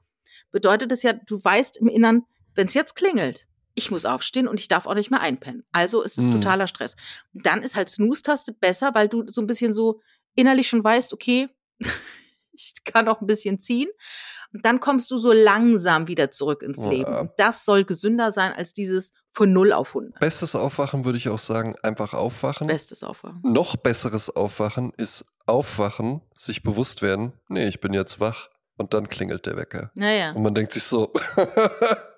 [0.51, 4.59] bedeutet es ja, du weißt im Innern, wenn es jetzt klingelt, ich muss aufstehen und
[4.59, 5.65] ich darf auch nicht mehr einpennen.
[5.71, 6.31] Also ist es Mhm.
[6.31, 6.95] totaler Stress.
[7.33, 10.01] Und dann ist halt Snooze-Taste besser, weil du so ein bisschen so
[10.35, 11.49] innerlich schon weißt, okay,
[12.51, 13.89] ich kann auch ein bisschen ziehen.
[14.53, 16.89] Und dann kommst du so langsam wieder zurück ins Ja.
[16.89, 17.15] Leben.
[17.15, 20.19] Und das soll gesünder sein als dieses von 0 auf 100.
[20.19, 22.67] Bestes Aufwachen würde ich auch sagen, einfach aufwachen.
[22.67, 23.41] Bestes Aufwachen.
[23.43, 29.09] Noch besseres Aufwachen ist aufwachen, sich bewusst werden, nee, ich bin jetzt wach und dann
[29.09, 29.91] klingelt der Wecker.
[29.95, 30.31] Naja.
[30.33, 31.11] Und man denkt sich so,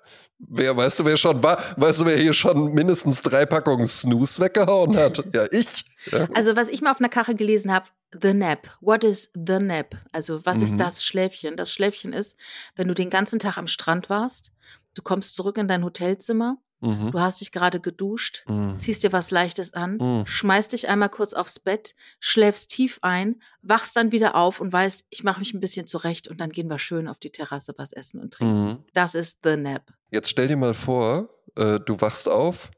[0.48, 4.40] wer, weißt du, wer schon war, weißt du, wer hier schon mindestens drei Packungen Snooze
[4.42, 5.22] weggehauen hat?
[5.34, 5.84] Ja, ich.
[6.10, 6.28] Ja.
[6.34, 7.86] Also, was ich mal auf einer Kachel gelesen habe,
[8.20, 8.68] The Nap.
[8.80, 9.94] What is the Nap?
[10.12, 10.78] Also, was ist Mhm.
[10.78, 11.56] das Schläfchen?
[11.56, 12.36] Das Schläfchen ist,
[12.76, 14.52] wenn du den ganzen Tag am Strand warst,
[14.94, 17.12] du kommst zurück in dein Hotelzimmer, Mhm.
[17.12, 18.78] du hast dich gerade geduscht, Mhm.
[18.78, 20.26] ziehst dir was Leichtes an, Mhm.
[20.26, 25.06] schmeißt dich einmal kurz aufs Bett, schläfst tief ein, wachst dann wieder auf und weißt,
[25.10, 27.92] ich mache mich ein bisschen zurecht und dann gehen wir schön auf die Terrasse was
[27.92, 28.64] essen und trinken.
[28.64, 28.78] Mhm.
[28.92, 29.92] Das ist The Nap.
[30.10, 32.70] Jetzt stell dir mal vor, äh, du wachst auf,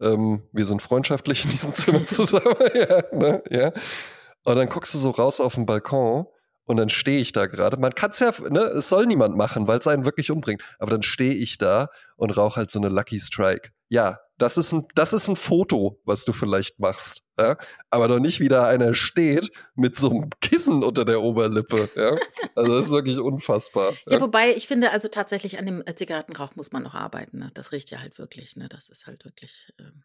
[0.00, 3.72] ähm, wir sind freundschaftlich in diesem Zimmer zusammen, ja, ne, ja.
[4.44, 6.26] Und dann guckst du so raus auf den Balkon
[6.66, 7.78] und dann stehe ich da gerade.
[7.78, 10.62] Man kann es ja, ne, es soll niemand machen, weil es einen wirklich umbringt.
[10.78, 13.70] Aber dann stehe ich da und rauche halt so eine Lucky Strike.
[13.88, 17.22] Ja, das ist ein, das ist ein Foto, was du vielleicht machst.
[17.38, 17.56] Ja?
[17.88, 21.88] Aber doch nicht, wie da einer steht mit so einem Kissen unter der Oberlippe.
[21.94, 22.16] Ja?
[22.56, 23.94] Also das ist wirklich unfassbar.
[24.08, 27.38] Ja, wobei ich finde, also tatsächlich an dem äh, Zigarettenrauch muss man noch arbeiten.
[27.38, 27.50] Ne?
[27.54, 28.56] Das riecht ja halt wirklich.
[28.56, 28.68] Ne?
[28.68, 29.72] Das ist halt wirklich.
[29.78, 30.02] Ähm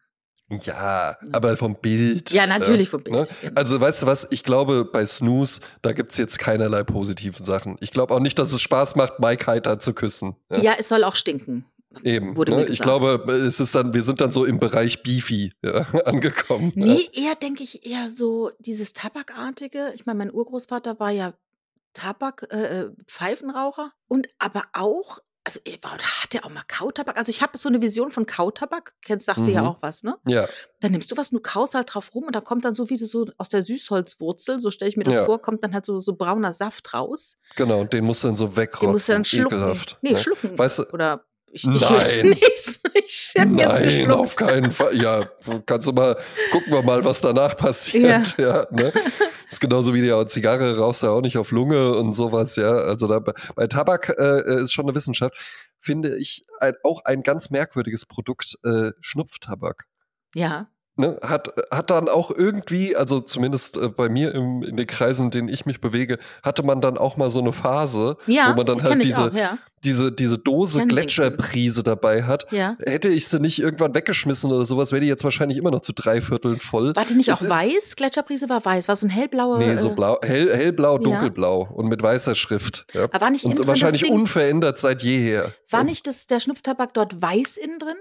[0.50, 2.30] Ja, aber vom Bild.
[2.30, 3.10] ja, natürlich vom ne?
[3.10, 3.30] Bild.
[3.40, 3.52] genau.
[3.54, 4.28] Also, weißt du was?
[4.30, 7.76] Ich glaube, bei Snooze, da gibt es jetzt keinerlei positiven Sachen.
[7.80, 10.36] Ich glaube auch nicht, dass es Spaß macht, Mike Heiter zu küssen.
[10.50, 11.64] Ja, ja, es soll auch stinken.
[12.02, 12.36] eben.
[12.36, 12.66] wurde ne?
[12.66, 16.72] Ich glaube, es ist dann, wir sind dann so im Bereich Beefy ja, angekommen.
[16.74, 19.92] Nee, eher denke ich eher so dieses Tabakartige.
[19.94, 21.34] Ich meine, mein Urgroßvater war ja
[21.92, 27.16] Tabak, äh, äh, Pfeifenraucher und aber auch, also war, hat er auch mal Kautabak?
[27.18, 29.68] Also ich habe so eine Vision von Kautabak, kennst, sagte ja Mhm.
[29.68, 30.16] auch was, ne?
[30.26, 30.46] Ja.
[30.80, 32.96] Dann nimmst du was, du kaust halt drauf rum und da kommt dann so wie
[32.98, 35.24] so aus der Süßholzwurzel, so stelle ich mir das Ja.
[35.24, 37.36] vor, kommt dann halt so, so brauner Saft raus.
[37.56, 37.80] genau.
[37.80, 38.90] Und den musst du dann so Den wegrotzen.
[38.92, 39.58] musst du dann schlucken.
[39.58, 39.98] Ekelhaft.
[40.02, 40.18] Nee, ne?
[40.18, 40.56] schlucken.
[40.58, 41.24] Weißt du- Oder
[41.54, 42.32] ich, Nein.
[42.32, 44.96] ich, ich, ich Nein, auf keinen Fall.
[44.96, 45.28] Ja,
[45.66, 46.16] kannst du mal,
[46.50, 48.34] gucken wir mal, was danach passiert.
[48.38, 48.66] Ja.
[48.70, 48.92] ne?
[49.52, 52.70] Ist genauso wie die Zigarre rauchst du ja auch nicht auf Lunge und sowas, ja.
[52.70, 55.36] Also da, bei Tabak äh, ist schon eine Wissenschaft.
[55.78, 59.84] Finde ich ein, auch ein ganz merkwürdiges Produkt, äh, Schnupftabak.
[60.34, 60.70] Ja.
[60.94, 65.26] Ne, hat, hat dann auch irgendwie, also zumindest äh, bei mir im, in den Kreisen,
[65.26, 68.56] in denen ich mich bewege, hatte man dann auch mal so eine Phase, Ja, wo
[68.56, 69.56] man dann halt diese, auch, ja.
[69.84, 70.86] diese, diese Dose.
[70.86, 72.44] Gletscherprise dabei hat.
[72.52, 72.76] Ja.
[72.84, 75.94] Hätte ich sie nicht irgendwann weggeschmissen oder sowas, wäre die jetzt wahrscheinlich immer noch zu
[75.94, 76.94] drei Vierteln voll.
[76.94, 77.96] War die nicht Es auch weiß?
[77.96, 78.86] Gletscherbrise war weiß.
[78.88, 79.60] War so ein hellblauer.
[79.60, 82.84] Nee, so äh, blau, hell, hellblau, dunkelblau und mit weißer Schrift.
[82.94, 85.54] Aber war nicht Und wahrscheinlich unverändert seit jeher.
[85.70, 87.96] War nicht das, der Schnupftabak dort weiß innen drin?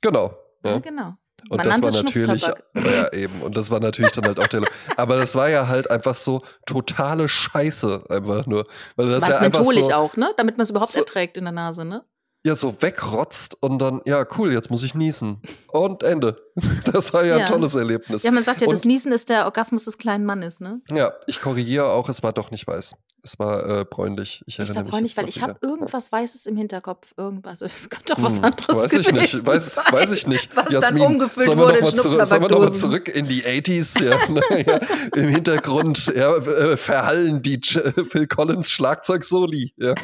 [0.00, 0.36] Genau.
[0.64, 0.74] Ja.
[0.74, 1.14] Ja, genau.
[1.48, 2.42] Und Man das war natürlich,
[2.74, 4.62] ja eben, und das war natürlich dann halt auch der,
[4.96, 8.66] aber das war ja halt einfach so totale Scheiße einfach nur,
[8.96, 10.32] weil das War ja es einfach so, auch, ne?
[10.36, 12.04] Damit man es überhaupt so- erträgt in der Nase, ne?
[12.46, 15.40] Ja so wegrotzt und dann, ja, cool, jetzt muss ich niesen.
[15.68, 16.42] Und Ende.
[16.86, 17.44] Das war ja, ja.
[17.44, 18.22] ein tolles Erlebnis.
[18.22, 20.80] Ja, man sagt ja, und, das Niesen ist der Orgasmus des kleinen Mannes, ne?
[20.90, 22.94] Ja, ich korrigiere auch, es war doch nicht weiß.
[23.26, 24.44] Es war äh, bräunlich.
[24.46, 27.12] Ich erinnere ich bräunlich, weil ich habe irgendwas Weißes im Hinterkopf.
[27.16, 27.60] Irgendwas.
[27.60, 29.44] Es könnte doch was hm, anderes weiß ich nicht.
[29.44, 30.54] Weiß, weiß ich nicht.
[30.54, 34.00] Was Jasmin, dann umgefüllt sollen wir wurde zurück, Sollen wir nochmal zurück in die 80s?
[34.00, 34.20] Ja,
[34.58, 34.80] ja,
[35.16, 39.72] Im Hintergrund ja, äh, verhallen die Phil Collins Schlagzeug-Soli.
[39.76, 39.96] Ja.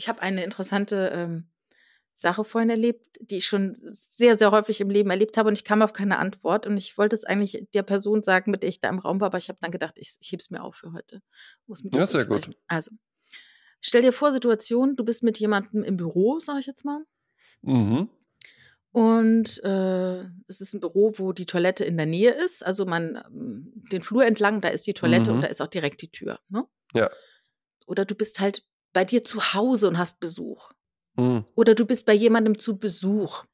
[0.00, 1.50] Ich habe eine interessante ähm,
[2.14, 5.62] Sache vorhin erlebt, die ich schon sehr, sehr häufig im Leben erlebt habe und ich
[5.62, 8.80] kam auf keine Antwort und ich wollte es eigentlich der Person sagen, mit der ich
[8.80, 10.76] da im Raum war, aber ich habe dann gedacht, ich, ich hebe es mir auf
[10.76, 11.20] für heute.
[11.66, 12.50] Muss mit ja, sehr gut.
[12.66, 12.92] Also,
[13.82, 17.04] stell dir vor, Situation, du bist mit jemandem im Büro, sage ich jetzt mal.
[17.60, 18.08] Mhm.
[18.92, 22.64] Und äh, es ist ein Büro, wo die Toilette in der Nähe ist.
[22.64, 25.36] Also man ähm, den Flur entlang, da ist die Toilette mhm.
[25.36, 26.40] und da ist auch direkt die Tür.
[26.48, 26.64] Ne?
[26.94, 27.10] Ja.
[27.86, 30.70] Oder du bist halt bei dir zu Hause und hast Besuch.
[31.16, 31.44] Mhm.
[31.54, 33.44] Oder du bist bei jemandem zu Besuch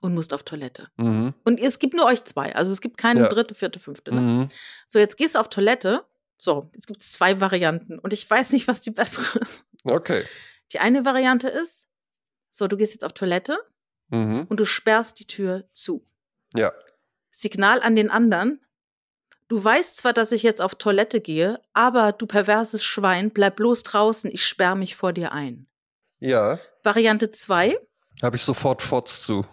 [0.00, 0.88] und musst auf Toilette.
[0.96, 1.34] Mhm.
[1.44, 2.54] Und es gibt nur euch zwei.
[2.54, 3.28] Also es gibt keine ja.
[3.28, 4.14] dritte, vierte, fünfte.
[4.14, 4.20] Ne?
[4.20, 4.48] Mhm.
[4.86, 6.04] So, jetzt gehst du auf Toilette.
[6.36, 7.98] So, jetzt gibt es zwei Varianten.
[7.98, 9.64] Und ich weiß nicht, was die bessere ist.
[9.84, 10.24] Okay.
[10.72, 11.88] Die eine Variante ist,
[12.50, 13.58] so, du gehst jetzt auf Toilette
[14.08, 14.46] mhm.
[14.48, 16.04] und du sperrst die Tür zu.
[16.54, 16.72] Ja.
[17.30, 18.60] Signal an den anderen.
[19.52, 23.82] Du weißt zwar, dass ich jetzt auf Toilette gehe, aber du perverses Schwein, bleib bloß
[23.82, 25.66] draußen, ich sperr mich vor dir ein.
[26.20, 26.58] Ja.
[26.82, 27.78] Variante 2.
[28.22, 29.44] Habe ich sofort Fots zu.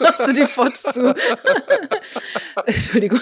[0.00, 1.14] Hast du die Fots zu?
[2.64, 3.20] Entschuldigung.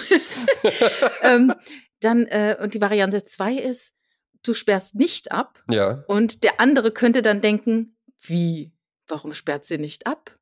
[1.23, 1.53] ähm,
[1.99, 3.95] dann, äh, und die Variante 2 ist,
[4.43, 5.61] du sperrst nicht ab.
[5.69, 6.05] Ja.
[6.07, 8.71] Und der andere könnte dann denken, wie?
[9.07, 10.39] Warum sperrt sie nicht ab?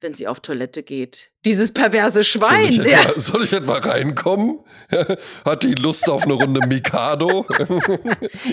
[0.00, 1.30] Wenn sie auf Toilette geht.
[1.44, 2.72] Dieses perverse Schwein.
[2.72, 3.20] Soll ich etwa, ja.
[3.20, 4.60] soll ich etwa reinkommen?
[5.44, 7.46] Hat die Lust auf eine Runde Mikado?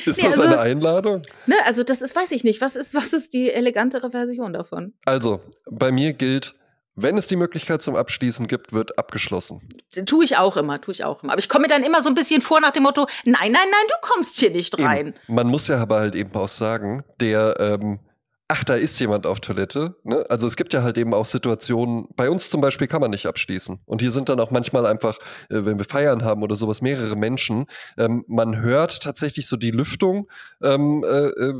[0.05, 1.21] ist nee, das also, eine Einladung?
[1.45, 2.61] Ne, also das ist, weiß ich nicht.
[2.61, 4.93] Was ist, was ist die elegantere Version davon?
[5.05, 6.53] Also, bei mir gilt,
[6.95, 9.67] wenn es die Möglichkeit zum Abschließen gibt, wird abgeschlossen.
[10.05, 11.33] Tue ich auch immer, tue ich auch immer.
[11.33, 13.51] Aber ich komme mir dann immer so ein bisschen vor nach dem Motto, nein, nein,
[13.51, 15.07] nein, du kommst hier nicht rein.
[15.07, 15.15] Eben.
[15.27, 17.99] Man muss ja aber halt eben auch sagen, der ähm,
[18.54, 19.95] ach, da ist jemand auf Toilette.
[20.04, 20.24] Ne?
[20.30, 23.26] Also es gibt ja halt eben auch Situationen, bei uns zum Beispiel kann man nicht
[23.26, 23.80] abschließen.
[23.86, 25.18] Und hier sind dann auch manchmal einfach,
[25.49, 27.66] äh, wenn wir Feiern haben oder sowas, mehrere Menschen.
[27.97, 30.30] Ähm, man hört tatsächlich so die Lüftung
[30.62, 31.54] ähm, äh, äh,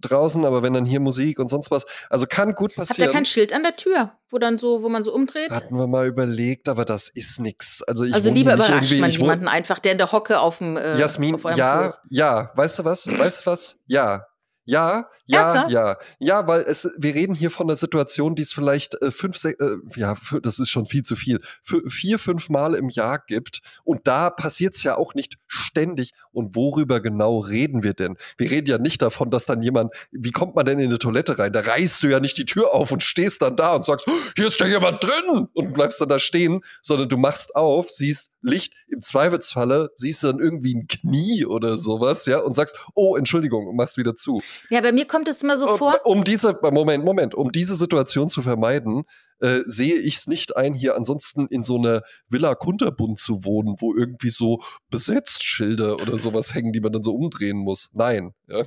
[0.00, 3.06] draußen, aber wenn dann hier Musik und sonst was, also kann gut passieren.
[3.06, 5.50] Habt ihr kein Schild an der Tür, wo dann so, wo man so umdreht?
[5.50, 7.82] Hatten wir mal überlegt, aber das ist nix.
[7.82, 10.98] Also, ich also lieber überrascht man jemanden einfach, der in der Hocke auf dem äh,
[10.98, 12.00] Jasmin, ja, Kurs.
[12.08, 13.06] ja, weißt du was?
[13.06, 13.78] Weißt du was?
[13.86, 14.26] Ja,
[14.64, 15.70] ja, ja, Ernsthaft?
[15.70, 15.96] ja.
[16.18, 19.54] Ja, weil es, wir reden hier von einer Situation, die es vielleicht äh, fünf, äh,
[19.96, 23.60] ja, das ist schon viel zu viel, vier, fünf Mal im Jahr gibt.
[23.84, 26.12] Und da passiert es ja auch nicht ständig.
[26.32, 28.16] Und worüber genau reden wir denn?
[28.38, 31.38] Wir reden ja nicht davon, dass dann jemand, wie kommt man denn in eine Toilette
[31.38, 31.52] rein?
[31.52, 34.06] Da reißt du ja nicht die Tür auf und stehst dann da und sagst,
[34.36, 38.32] hier ist ja jemand drin und bleibst dann da stehen, sondern du machst auf, siehst
[38.42, 43.16] Licht, im Zweifelsfalle siehst du dann irgendwie ein Knie oder sowas, ja, und sagst, oh,
[43.16, 44.40] Entschuldigung, und machst wieder zu.
[44.70, 46.00] Ja, bei mir kommt es immer so vor.
[46.04, 49.04] Um diese, Moment, Moment, um diese Situation zu vermeiden,
[49.40, 53.76] äh, sehe ich es nicht ein, hier ansonsten in so einer Villa Kunterbund zu wohnen,
[53.78, 54.60] wo irgendwie so
[54.90, 57.90] Besetztschilder oder sowas hängen, die man dann so umdrehen muss.
[57.92, 58.64] Nein, ja.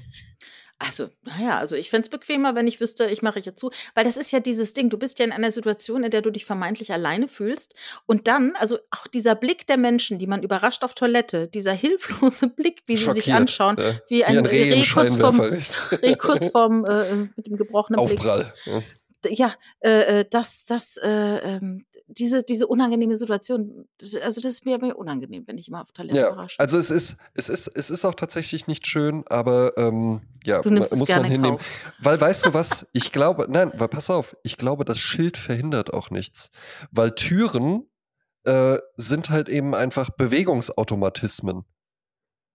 [0.79, 3.71] Also, naja, also ich fände es bequemer, wenn ich wüsste, ich mache jetzt zu.
[3.95, 6.29] Weil das ist ja dieses Ding, du bist ja in einer Situation, in der du
[6.29, 7.73] dich vermeintlich alleine fühlst.
[8.05, 12.47] Und dann, also auch dieser Blick der Menschen, die man überrascht auf Toilette, dieser hilflose
[12.55, 13.93] Blick, wie Schockiert, sie sich anschauen, ja.
[14.09, 15.39] wie ein, wie ein Reh, kurz vorm,
[16.01, 18.53] Reh kurz vorm äh, mit dem gebrochenen Aufprall.
[18.63, 18.75] Blick.
[18.75, 18.81] Ja
[19.29, 23.87] ja, äh, äh, das, das, äh, ähm, diese, diese unangenehme Situation,
[24.21, 26.59] also das ist mir, mir unangenehm, wenn ich immer auf Toilette ja, überrasche.
[26.59, 30.91] Also es ist, es ist, es ist auch tatsächlich nicht schön, aber ähm, ja, muss
[30.91, 31.59] man hinnehmen.
[31.99, 35.93] Weil weißt du was, ich glaube, nein, weil pass auf, ich glaube, das Schild verhindert
[35.93, 36.51] auch nichts.
[36.91, 37.87] Weil Türen
[38.43, 41.65] äh, sind halt eben einfach Bewegungsautomatismen.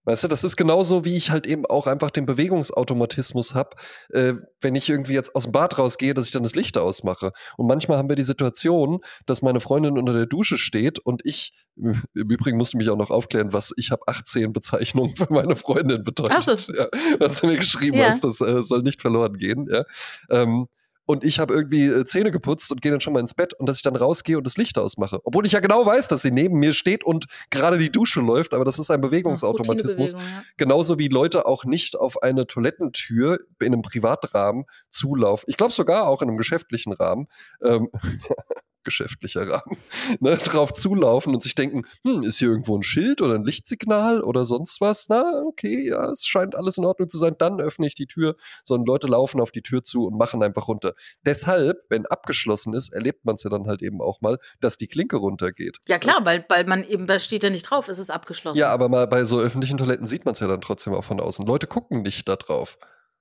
[0.09, 3.77] Weißt du, das ist genauso, wie ich halt eben auch einfach den Bewegungsautomatismus habe,
[4.09, 4.33] äh,
[4.63, 7.33] wenn ich irgendwie jetzt aus dem Bad rausgehe, dass ich dann das Licht ausmache.
[7.59, 11.53] Und manchmal haben wir die Situation, dass meine Freundin unter der Dusche steht und ich,
[11.77, 15.57] im Übrigen musst du mich auch noch aufklären, was ich habe 18 Bezeichnungen für meine
[15.57, 16.37] Freundin bedeutet.
[16.39, 16.73] Ach so.
[16.73, 16.89] ja,
[17.19, 18.07] was du mir geschrieben ja.
[18.07, 19.69] hast, das äh, soll nicht verloren gehen.
[19.71, 19.85] Ja.
[20.31, 20.69] Ähm,
[21.09, 23.67] und ich habe irgendwie äh, Zähne geputzt und gehe dann schon mal ins Bett und
[23.67, 25.21] dass ich dann rausgehe und das Licht ausmache.
[25.25, 28.53] Obwohl ich ja genau weiß, dass sie neben mir steht und gerade die Dusche läuft,
[28.53, 30.13] aber das ist ein Bewegungsautomatismus.
[30.13, 30.19] Ja.
[30.59, 35.47] Genauso wie Leute auch nicht auf eine Toilettentür in einem Privatrahmen zulaufen.
[35.49, 37.29] Ich glaube sogar auch in einem geschäftlichen Rahmen.
[37.65, 37.89] Ähm,
[38.89, 39.77] geschäftlicher Rahmen,
[40.21, 44.23] ne, drauf zulaufen und sich denken, hm, ist hier irgendwo ein Schild oder ein Lichtsignal
[44.23, 45.09] oder sonst was?
[45.09, 47.35] Na, okay, ja, es scheint alles in Ordnung zu sein.
[47.39, 50.69] Dann öffne ich die Tür, sondern Leute laufen auf die Tür zu und machen einfach
[50.69, 50.95] runter.
[51.25, 54.87] Deshalb, wenn abgeschlossen ist, erlebt man es ja dann halt eben auch mal, dass die
[54.87, 55.79] Klinke runtergeht.
[55.87, 58.59] Ja klar, weil, weil man eben, da steht ja nicht drauf, es ist abgeschlossen.
[58.59, 61.21] Ja, aber mal bei so öffentlichen Toiletten sieht man es ja dann trotzdem auch von
[61.21, 61.47] außen.
[61.47, 62.79] Leute gucken nicht da drauf.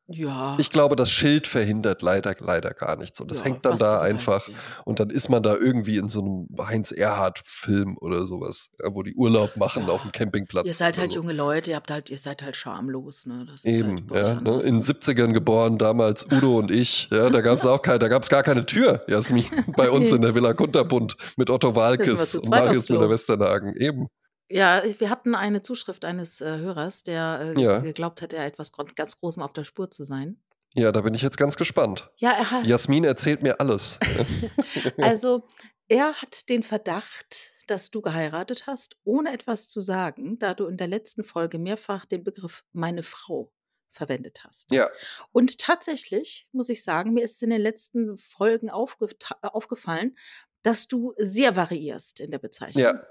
[0.10, 0.56] Ja.
[0.60, 3.20] Ich glaube, das Schild verhindert leider, leider gar nichts.
[3.20, 4.48] Und das Ja, hängt dann da einfach.
[4.86, 9.58] Und dann ist man da irgendwie in so einem Heinz-Erhardt-Film oder sowas, wo die Urlaub
[9.58, 9.90] machen Ja.
[9.94, 10.66] auf dem Campingplatz.
[10.66, 11.20] Ihr seid halt so.
[11.20, 13.46] junge Leute, ihr habt halt, ihr seid halt schamlos, ne?
[13.64, 14.42] Eben, halt ja.
[14.42, 14.62] Ne?
[14.62, 17.10] In den 70ern geboren, damals Udo und ich.
[17.12, 19.46] Ja, da gab es auch keine, da gab es gar keine Tür, Jasmin,
[19.76, 22.88] bei uns in der Villa Kunterbund mit Otto Walkes und Marius.
[22.90, 23.76] Müller-Westernhagen.
[23.76, 24.08] Eben.
[24.50, 27.80] Ja, wir hatten eine Zuschrift eines äh, Hörers, der äh, Ja.
[27.80, 30.42] geglaubt hat, er etwas ganz Großem auf der Spur zu sein.
[30.74, 32.10] Ja, da bin ich jetzt ganz gespannt.
[32.18, 34.00] Ja, er hat, Jasmin erzählt mir alles.
[35.02, 35.48] also
[35.88, 40.78] er hat den Verdacht, dass du geheiratet hast, ohne etwas zu sagen, da du in
[40.78, 43.52] der letzten Folge mehrfach den Begriff meine Frau
[43.90, 44.72] verwendet hast.
[44.72, 44.90] ja,
[45.32, 49.08] Und tatsächlich muss ich sagen, mir ist in den letzten Folgen aufge
[49.42, 50.16] aufgefallen,
[50.62, 52.84] dass du sehr variierst in der Bezeichnung.
[52.84, 53.04] ja.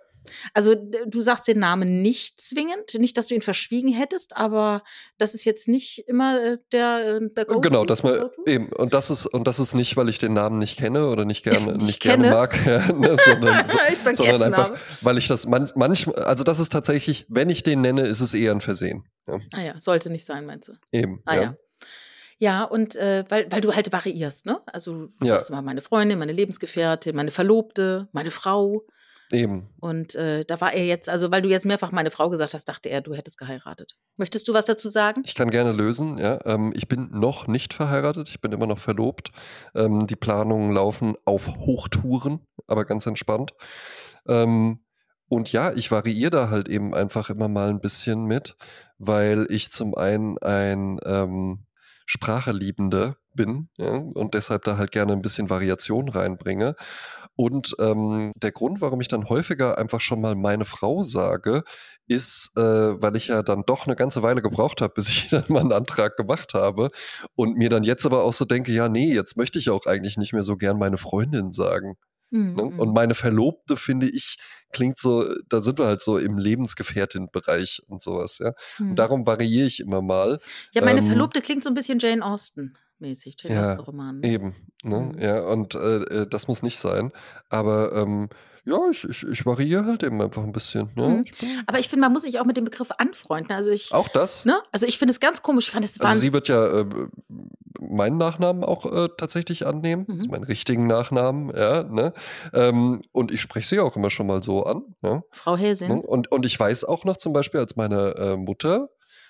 [0.54, 4.82] Also du sagst den Namen nicht zwingend, nicht, dass du ihn verschwiegen hättest, aber
[5.18, 8.44] das ist jetzt nicht immer äh, der, äh, der Go-To, Genau, dass das man Go-To.
[8.46, 11.24] eben und das ist und das ist nicht, weil ich den Namen nicht kenne oder
[11.24, 12.34] nicht gerne Nicht nicht, gerne kenne.
[12.36, 13.64] mag, ja, ne, sondern,
[14.10, 14.78] Ich sondern einfach, habe.
[15.02, 18.34] weil ich das man, manchmal, also das ist tatsächlich, wenn ich den nenne, ist es
[18.34, 19.04] eher ein Versehen.
[19.26, 20.72] Ja, Ah ja, sollte nicht sein, meinst du?
[20.92, 21.20] eben.
[21.24, 21.42] Ah ja.
[21.42, 21.56] ja.
[22.38, 24.60] Ja, und äh, weil, weil du halt variierst, ne?
[24.66, 25.34] Also du Ja.
[25.36, 28.84] sagst immer meine Freundin, meine Lebensgefährtin, meine Verlobte, meine Frau.
[29.32, 29.68] Eben.
[29.80, 32.68] Und äh, da war er jetzt, also weil du jetzt mehrfach meine Frau gesagt hast,
[32.68, 33.96] dachte er, du hättest geheiratet.
[34.16, 35.22] Möchtest du was dazu sagen?
[35.24, 36.38] Ich kann gerne lösen, ja.
[36.44, 39.32] Ähm, ich bin noch nicht verheiratet, ich bin immer noch verlobt.
[39.74, 43.52] Ähm, die Planungen laufen auf Hochtouren, aber ganz entspannt.
[44.28, 44.80] Ähm,
[45.28, 48.56] und ja, ich variiere da halt eben einfach immer mal ein bisschen mit,
[48.98, 51.66] weil ich zum einen ein ähm,
[52.06, 56.74] Spracheliebender bin ja, und deshalb da halt gerne ein bisschen Variation reinbringe.
[57.36, 61.64] Und ähm, der Grund, warum ich dann häufiger einfach schon mal meine Frau sage,
[62.08, 65.44] ist, äh, weil ich ja dann doch eine ganze Weile gebraucht habe, bis ich dann
[65.48, 66.90] mal einen Antrag gemacht habe
[67.34, 70.16] und mir dann jetzt aber auch so denke, ja, nee, jetzt möchte ich auch eigentlich
[70.16, 71.96] nicht mehr so gern meine Freundin sagen.
[72.30, 72.64] Ne?
[72.64, 72.80] Mhm.
[72.80, 74.36] Und meine Verlobte, finde ich,
[74.72, 78.52] klingt so, da sind wir halt so im Lebensgefährtin-Bereich und sowas, ja.
[78.78, 78.90] Mhm.
[78.90, 80.40] Und darum variiere ich immer mal.
[80.72, 83.92] Ja, meine ähm, Verlobte klingt so ein bisschen Jane Austen mäßig, Jane Ja.
[83.92, 84.28] Ne?
[84.28, 85.00] Eben, ne?
[85.00, 85.18] Mhm.
[85.18, 87.12] Ja, und äh, äh, das muss nicht sein.
[87.48, 88.28] Aber ähm,
[88.64, 90.90] ja, ich, ich, ich variiere halt eben einfach ein bisschen.
[90.96, 91.24] Ja, Mhm.
[91.66, 93.52] Aber ich finde, man muss sich auch mit dem Begriff anfreunden.
[93.54, 94.44] Also ich, auch das.
[94.44, 94.60] ne?
[94.72, 95.66] Also ich finde es ganz komisch.
[95.66, 96.86] Ich fand es Also sie wird ja äh,
[97.80, 100.18] meinen Nachnamen auch äh, tatsächlich annehmen, Mhm.
[100.18, 102.12] also meinen richtigen Nachnamen, ja, ne?
[102.54, 105.22] Ähm, und ich spreche sie auch immer schon mal so an, ja.
[105.32, 105.88] Frau Häsin.
[105.88, 106.02] Ne?
[106.02, 108.88] Und, und ich weiß auch noch zum Beispiel, als meine äh, Mutter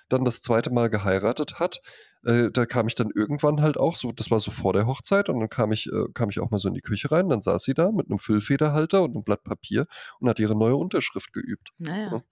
[0.09, 1.81] dann das zweite Mal geheiratet hat,
[2.25, 5.29] äh, da kam ich dann irgendwann halt auch so, das war so vor der Hochzeit,
[5.29, 7.43] und dann kam ich, äh, kam ich auch mal so in die Küche rein, dann
[7.43, 9.87] saß sie da mit einem Füllfederhalter und einem Blatt Papier
[10.21, 11.71] und hat ihre neue Unterschrift geübt.
[11.79, 12.11] Naja.
[12.13, 12.23] Ja.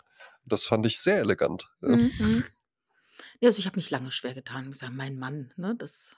[0.46, 1.70] Das fand ich sehr elegant.
[1.82, 1.96] Ja.
[1.96, 2.44] Mhm.
[3.40, 4.70] Ja, also ich habe mich lange schwer getan.
[4.70, 5.74] Gesagt, mein Mann, ne?
[5.78, 6.16] Das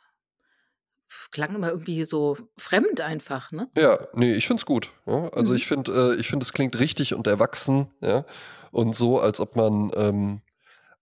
[1.30, 3.70] klang immer irgendwie so fremd einfach, ne?
[3.76, 4.92] Ja, nee, ich find's gut.
[5.06, 5.28] Ja?
[5.30, 5.56] Also Mhm.
[5.56, 8.24] ich finde, äh, ich finde, es klingt richtig und erwachsen, ja.
[8.70, 10.40] Und so, als ob man ähm,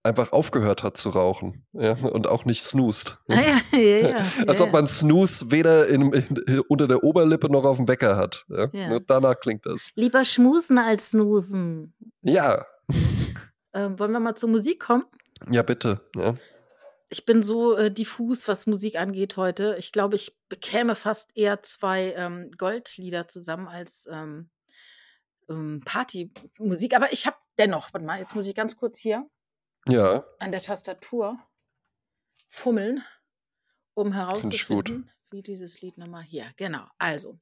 [0.05, 3.19] einfach aufgehört hat zu rauchen, ja, und auch nicht snoost.
[3.29, 3.35] Ah,
[3.73, 4.27] ja, ja, ja.
[4.47, 8.47] als ob man Snooze weder in, in, unter der Oberlippe noch auf dem Wecker hat.
[8.49, 8.99] Ja?
[9.07, 9.91] Danach klingt das.
[9.97, 11.95] Lieber schmusen als snoosen.
[12.23, 12.65] Ja,
[13.75, 15.05] Ähm, wollen wir mal zur Musik kommen?
[15.51, 16.01] ja, bitte.
[17.11, 19.75] Ich bin so äh, diffus, was Musik angeht heute.
[19.79, 24.49] Ich glaube, ich bekäme fast eher zwei ähm, Goldlieder zusammen als ähm,
[25.49, 26.95] ähm, Partymusik.
[26.95, 29.29] Aber ich habe dennoch, warte mal, jetzt muss ich ganz kurz hier
[29.89, 31.39] ja, an der Tastatur
[32.49, 33.05] fummeln,
[33.95, 36.53] um herauszufinden, wie dieses Lied nochmal hier.
[36.57, 36.87] Genau.
[36.99, 37.39] Also,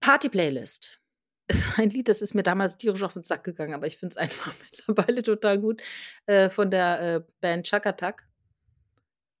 [0.00, 1.00] Party Playlist
[1.48, 4.12] ist ein Lied, das ist mir damals tierisch auf den Sack gegangen, aber ich finde
[4.12, 5.82] es einfach mittlerweile total gut.
[6.26, 8.28] Äh, von der äh, Band Chuck Attack.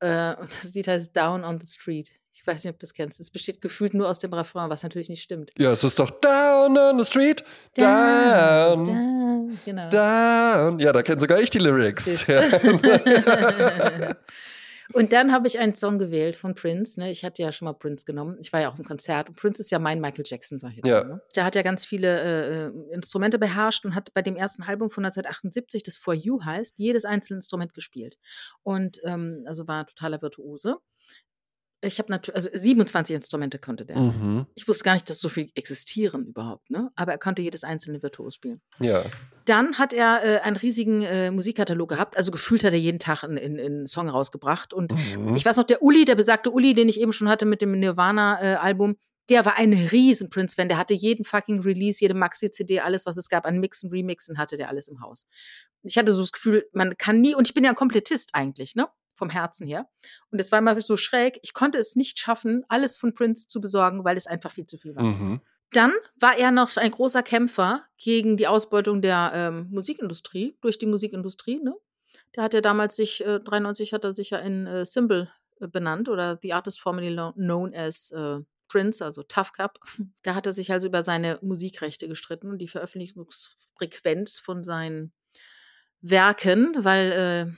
[0.00, 2.14] Äh, und das Lied heißt Down on the Street.
[2.36, 3.20] Ich weiß nicht, ob du das kennst.
[3.20, 5.52] Es besteht gefühlt nur aus dem Refrain, was natürlich nicht stimmt.
[5.56, 7.44] Ja, es ist doch Down on the Street,
[7.76, 9.58] down, down.
[9.64, 9.88] Genau.
[9.88, 10.78] down.
[10.80, 12.26] Ja, da kenne sogar ich die Lyrics.
[12.26, 12.42] Ja.
[14.92, 17.00] Und dann habe ich einen Song gewählt von Prince.
[17.00, 17.10] Ne?
[17.10, 18.36] Ich hatte ja schon mal Prince genommen.
[18.40, 19.28] Ich war ja auch im Konzert.
[19.28, 21.02] Und Prince ist ja mein Michael Jackson, sag ich jetzt Ja.
[21.02, 21.14] mal.
[21.14, 21.20] Ne?
[21.34, 24.90] Der hat ja ganz viele äh, äh, Instrumente beherrscht und hat bei dem ersten Album
[24.90, 28.18] von 1978, das For You heißt, jedes einzelne Instrument gespielt.
[28.62, 30.76] Und ähm, also war totaler Virtuose.
[31.84, 33.98] Ich habe natürlich, also 27 Instrumente konnte der.
[33.98, 34.46] Mhm.
[34.54, 36.90] Ich wusste gar nicht, dass so viel existieren überhaupt, ne?
[36.96, 38.60] Aber er konnte jedes einzelne virtuos spielen.
[38.80, 39.04] Ja.
[39.44, 42.16] Dann hat er äh, einen riesigen äh, Musikkatalog gehabt.
[42.16, 44.72] Also gefühlt hat er jeden Tag einen, Song rausgebracht.
[44.72, 45.36] Und Mhm.
[45.36, 47.78] ich weiß noch, der Uli, der besagte Uli, den ich eben schon hatte mit dem
[47.78, 48.96] Nirvana-Album,
[49.30, 50.68] der war ein riesen Prince-Fan.
[50.68, 54.56] Der hatte jeden fucking Release, jede Maxi-CD, alles, was es gab an Mixen, Remixen, hatte
[54.56, 55.26] der alles im Haus.
[55.82, 58.74] Ich hatte so das Gefühl, man kann nie, und ich bin ja ein Komplettist eigentlich,
[58.74, 58.88] ne?
[59.14, 59.88] Vom Herzen her.
[60.30, 61.38] Und es war immer so schräg.
[61.42, 64.76] Ich konnte es nicht schaffen, alles von Prince zu besorgen, weil es einfach viel zu
[64.76, 65.04] viel war.
[65.04, 65.40] Mhm.
[65.72, 70.86] Dann war er noch ein großer Kämpfer gegen die Ausbeutung der ähm, Musikindustrie, durch die
[70.86, 71.60] Musikindustrie.
[71.60, 71.74] Ne?
[72.36, 75.28] Der hat ja damals sich, äh, 93 hat er sich ja in äh, Symbol
[75.60, 79.78] äh, benannt oder The Artist formerly known as äh, Prince, also Tough Cup.
[80.22, 85.12] Da hat er sich also über seine Musikrechte gestritten und die Veröffentlichungsfrequenz von seinen
[86.00, 87.52] Werken, weil äh,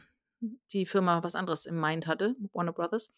[0.72, 3.12] die Firma was anderes im Mind hatte, Warner Brothers.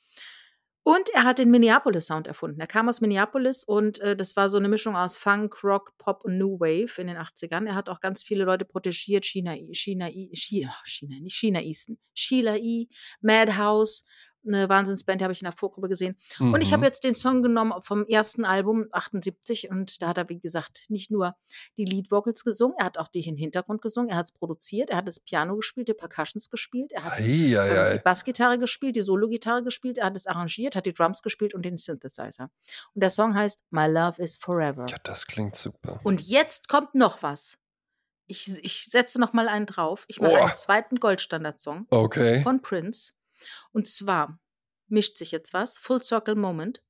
[0.85, 2.61] Und er hat den Minneapolis-Sound erfunden.
[2.61, 6.25] Er kam aus Minneapolis und äh, das war so eine Mischung aus Funk, Rock, Pop
[6.25, 7.67] und New Wave in den 80ern.
[7.67, 9.27] Er hat auch ganz viele Leute protegiert.
[9.27, 11.99] China, China, China, China nicht China Easton.
[12.15, 12.89] Sheila E.,
[13.21, 14.07] Madhouse,
[14.49, 16.17] eine Wahnsinnsband, die habe ich in der Vorgruppe gesehen.
[16.41, 16.85] Und ich habe Mhm.
[16.85, 21.11] jetzt den Song genommen vom ersten Album, 78, und da hat er, wie gesagt, nicht
[21.11, 21.37] nur
[21.77, 24.97] die Lead-Vocals gesungen, er hat auch die im Hintergrund gesungen, er hat es produziert, er
[24.99, 27.99] hat das Piano gespielt, die Percussions gespielt, er hat ähm, die Eieiei.
[27.99, 31.77] Bassgitarre gespielt, die Solo-Gitarre gespielt, er hat es arrangiert, hat die Drums gespielt und den
[31.77, 32.51] Synthesizer.
[32.95, 34.87] Und der Song heißt My Love is Forever.
[34.89, 36.01] Ja, das klingt super.
[36.05, 37.59] Und jetzt kommt noch was.
[38.31, 40.05] Ich, ich setze noch mal einen drauf.
[40.07, 40.37] Ich mache Oh.
[40.37, 42.43] einen zweiten Goldstandard-Song Okay.
[42.43, 43.13] von Prince.
[43.73, 44.39] Und zwar
[44.89, 45.79] mischt sich jetzt was.
[45.79, 46.83] Full Circle Moment.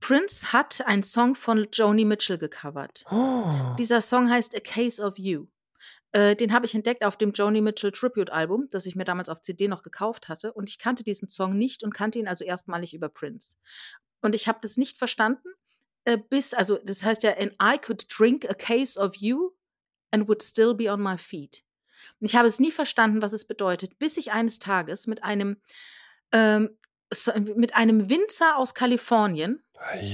[0.00, 3.04] Prince hat einen Song von Joni Mitchell gecovert.
[3.10, 3.76] Oh.
[3.78, 5.46] Dieser Song heißt A Case of You.
[6.10, 9.40] Äh, den habe ich entdeckt auf dem Joni Mitchell Tribute-Album, das ich mir damals auf
[9.40, 10.52] CD noch gekauft hatte.
[10.52, 13.56] Und ich kannte diesen Song nicht und kannte ihn also erstmalig über Prince.
[14.20, 15.48] Und ich habe das nicht verstanden,
[16.04, 19.52] äh, bis, also das heißt ja, and I could drink a case of you
[20.10, 21.64] and would still be on my feet.
[22.20, 25.56] Und ich habe es nie verstanden, was es bedeutet, bis ich eines Tages mit einem,
[26.32, 26.76] ähm,
[27.56, 29.62] mit einem Winzer aus Kalifornien,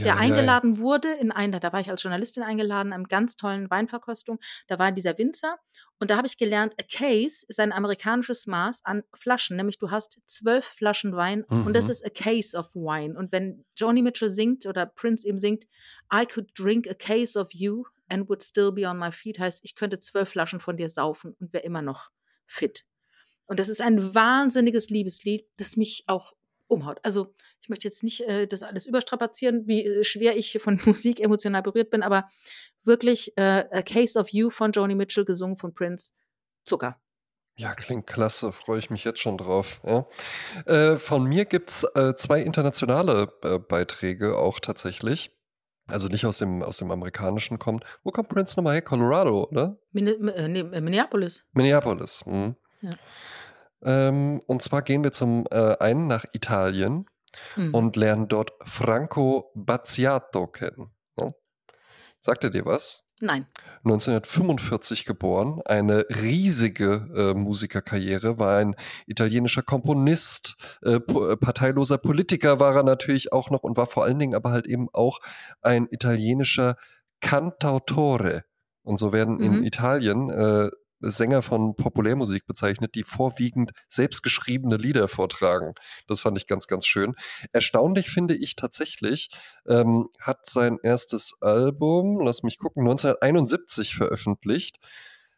[0.02, 0.20] der Eieiei.
[0.34, 4.40] eingeladen wurde in einer, da war ich als Journalistin eingeladen, einem ganz tollen Weinverkostung.
[4.66, 5.58] Da war dieser Winzer
[6.00, 9.90] und da habe ich gelernt, a case ist ein amerikanisches Maß an Flaschen, nämlich du
[9.90, 11.90] hast zwölf Flaschen Wein und das Mhm.
[11.90, 13.16] ist a case of wine.
[13.16, 15.64] Und wenn Joni Mitchell singt oder Prince eben singt,
[16.12, 19.60] I could drink a case of you and would still be on my feet, heißt,
[19.64, 22.10] ich könnte zwölf Flaschen von dir saufen und wäre immer noch
[22.46, 22.84] fit.
[23.46, 26.34] Und das ist ein wahnsinniges Liebeslied, das mich auch
[26.68, 27.00] umhaut.
[27.02, 31.20] Also ich möchte jetzt nicht äh, das alles überstrapazieren, wie äh, schwer ich von Musik
[31.20, 32.28] emotional berührt bin, aber
[32.84, 36.12] wirklich äh, A Case of You von Joni Mitchell gesungen von Prince,
[36.64, 37.00] Zucker.
[37.56, 39.80] Ja, klingt klasse, freue ich mich jetzt schon drauf.
[39.84, 40.06] Ja.
[40.66, 45.32] Äh, von mir gibt es äh, zwei internationale äh, Beiträge auch tatsächlich.
[45.88, 47.84] Also nicht aus dem, aus dem amerikanischen kommt.
[48.04, 48.82] Wo kommt Prince nochmal her?
[48.82, 49.78] Colorado, oder?
[49.92, 51.44] Min äh, nee, äh, Minneapolis.
[51.52, 52.24] Minneapolis.
[52.26, 52.56] Mhm.
[52.82, 52.90] Ja.
[53.82, 57.06] Ähm, und zwar gehen wir zum äh, einen nach Italien
[57.56, 57.74] Mhm.
[57.74, 60.90] und lernen dort Franco Bazziato kennen.
[61.16, 61.34] Ne?
[62.20, 63.04] Sagt er dir was?
[63.20, 63.46] Nein.
[63.84, 68.74] 1945 geboren, eine riesige äh, Musikerkarriere, war ein
[69.06, 74.04] italienischer Komponist, äh, po äh, parteiloser Politiker war er natürlich auch noch und war vor
[74.04, 75.18] allen Dingen aber halt eben auch
[75.62, 76.76] ein italienischer
[77.20, 78.44] Cantautore.
[78.82, 79.64] Und so werden in Mhm.
[79.64, 80.70] Italien äh,
[81.00, 85.74] Sänger von Populärmusik bezeichnet, die vorwiegend selbstgeschriebene Lieder vortragen.
[86.06, 87.14] Das fand ich ganz, ganz schön.
[87.52, 89.30] Erstaunlich finde ich tatsächlich,
[89.66, 94.78] ähm, hat sein erstes Album, lass mich gucken, 1971 veröffentlicht,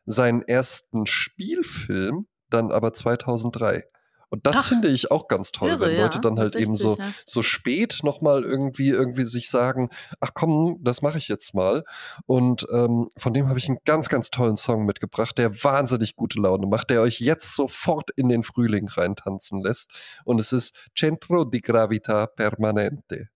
[0.06, 3.84] seinen ersten Spielfilm dann aber 2003.
[4.30, 6.74] Und das Ach, finde ich auch ganz toll, irre, wenn Leute ja, dann halt eben
[6.74, 7.12] 60, so, ja.
[7.26, 11.84] so spät nochmal irgendwie, irgendwie sich sagen, ach komm, das mache ich jetzt mal.
[12.26, 16.40] Und ähm, von dem habe ich einen ganz, ganz tollen Song mitgebracht, der wahnsinnig gute
[16.40, 19.90] Laune macht, der euch jetzt sofort in den Frühling reintanzen lässt.
[20.24, 23.28] Und es ist Centro di Gravità Permanente.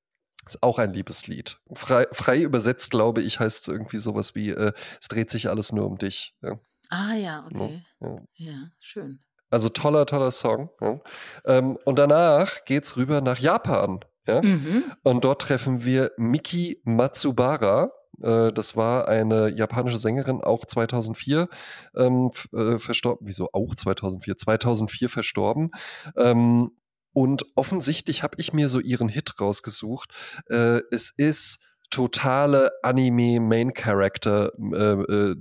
[0.46, 1.58] Ist auch ein Liebeslied.
[1.72, 5.72] Frei, frei übersetzt, glaube ich, heißt es irgendwie sowas wie, äh, es dreht sich alles
[5.72, 6.34] nur um dich.
[6.42, 7.82] Ja, Ah ja, ja, okay.
[8.00, 8.18] ja.
[8.34, 9.20] Ja, schön.
[9.54, 10.70] Also toller, toller Song.
[10.80, 11.00] Ja.
[11.46, 14.00] Ähm, und danach geht's rüber nach Japan.
[14.26, 14.42] Ja?
[14.42, 14.82] Mhm.
[15.04, 17.92] Und dort treffen wir Miki Matsubara.
[18.20, 21.48] Äh, Das war eine japanische Sängerin, auch 2004
[21.96, 23.28] ähm, äh, verstorben.
[23.28, 24.36] Wieso auch 2004?
[24.36, 25.70] 2004 verstorben.
[26.16, 26.72] Ähm,
[27.12, 30.12] und offensichtlich habe ich mir so ihren Hit rausgesucht.
[30.50, 31.60] Äh, es ist
[31.94, 35.36] totale Anime-Main-Character äh, äh.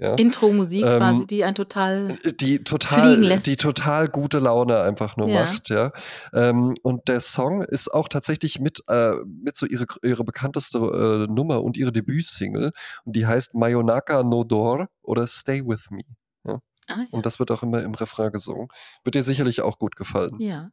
[0.00, 0.14] Ja.
[0.14, 2.16] Intro-Musik Ähm, quasi, die ein total.
[2.40, 3.46] die Fliegen total, lässt.
[3.46, 5.44] die total gute Laune einfach nur Ja.
[5.44, 5.92] macht, ja.
[6.32, 11.32] Ähm, und der Song ist auch tatsächlich mit, äh, mit so ihre, ihre bekannteste äh,
[11.32, 12.72] Nummer und ihre Debütsingle.
[13.04, 16.02] Und die heißt Mayonaka no Door oder Stay With Me.
[16.90, 17.06] Ah, ja.
[17.10, 18.68] Und das wird auch immer im Refrain gesungen.
[19.04, 20.36] Wird dir sicherlich auch gut gefallen.
[20.38, 20.70] ja.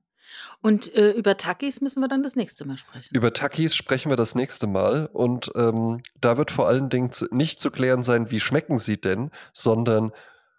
[0.62, 3.16] Und äh, über Takis müssen wir dann das nächste Mal sprechen.
[3.16, 7.28] Über Takis sprechen wir das nächste Mal und ähm, da wird vor allen Dingen zu,
[7.32, 10.12] nicht zu klären sein, wie schmecken sie denn, sondern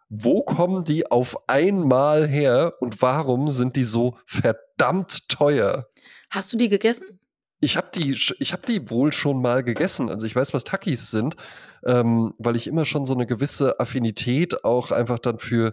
[0.09, 5.87] wo kommen die auf einmal her und warum sind die so verdammt teuer?
[6.31, 7.19] Hast du die gegessen?
[7.59, 10.11] Ich habe die, ich hab die wohl schon mal gegessen.
[10.11, 11.37] Also ich weiß, was Takis sind,
[11.85, 15.73] ähm, weil ich immer schon so eine gewisse Affinität auch einfach dann für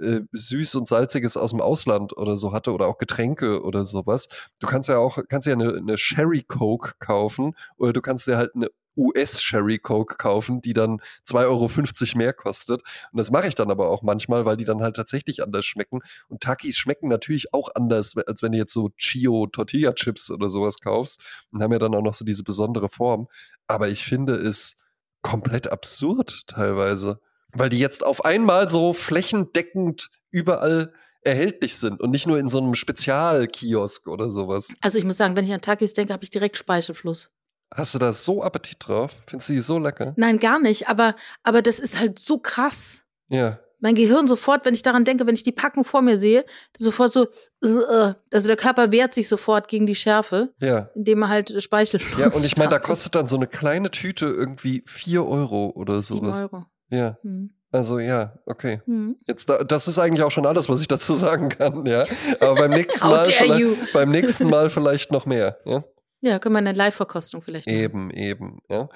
[0.00, 4.28] äh, süß und salziges aus dem Ausland oder so hatte oder auch Getränke oder sowas.
[4.60, 8.36] Du kannst ja auch, kannst ja eine, eine Sherry Coke kaufen oder du kannst dir
[8.36, 12.82] halt eine US Sherry Coke kaufen, die dann 2,50 Euro mehr kostet.
[13.12, 16.00] Und das mache ich dann aber auch manchmal, weil die dann halt tatsächlich anders schmecken.
[16.28, 20.48] Und Takis schmecken natürlich auch anders, als wenn du jetzt so Chio Tortilla Chips oder
[20.48, 21.20] sowas kaufst
[21.50, 23.28] und haben ja dann auch noch so diese besondere Form.
[23.66, 24.78] Aber ich finde es
[25.22, 27.20] komplett absurd teilweise,
[27.54, 30.92] weil die jetzt auf einmal so flächendeckend überall
[31.22, 34.72] erhältlich sind und nicht nur in so einem Spezialkiosk oder sowas.
[34.80, 37.30] Also ich muss sagen, wenn ich an Takis denke, habe ich direkt Speichelfluss.
[37.74, 39.14] Hast du da so Appetit drauf?
[39.26, 40.14] Findest du die so lecker?
[40.16, 40.88] Nein, gar nicht.
[40.88, 43.02] Aber, aber das ist halt so krass.
[43.28, 43.60] Ja.
[43.78, 46.44] Mein Gehirn sofort, wenn ich daran denke, wenn ich die Packung vor mir sehe,
[46.76, 47.28] sofort so,
[47.62, 50.90] also der Körper wehrt sich sofort gegen die Schärfe, Ja.
[50.94, 54.26] indem er halt Speichelfluss Ja, und ich meine, da kostet dann so eine kleine Tüte
[54.26, 56.42] irgendwie 4 Euro oder sowas.
[56.42, 56.64] Euro.
[56.90, 57.50] Ja, Hm.
[57.72, 58.80] also ja, okay.
[58.86, 59.16] Hm.
[59.26, 62.04] Jetzt, da, das ist eigentlich auch schon alles, was ich dazu sagen kann, ja.
[62.40, 65.84] Aber beim nächsten Mal, vielleicht, beim nächsten Mal vielleicht noch mehr, ja.
[66.22, 67.78] Ja, können wir eine Live-Verkostung vielleicht machen.
[67.78, 68.88] Eben, eben, ja.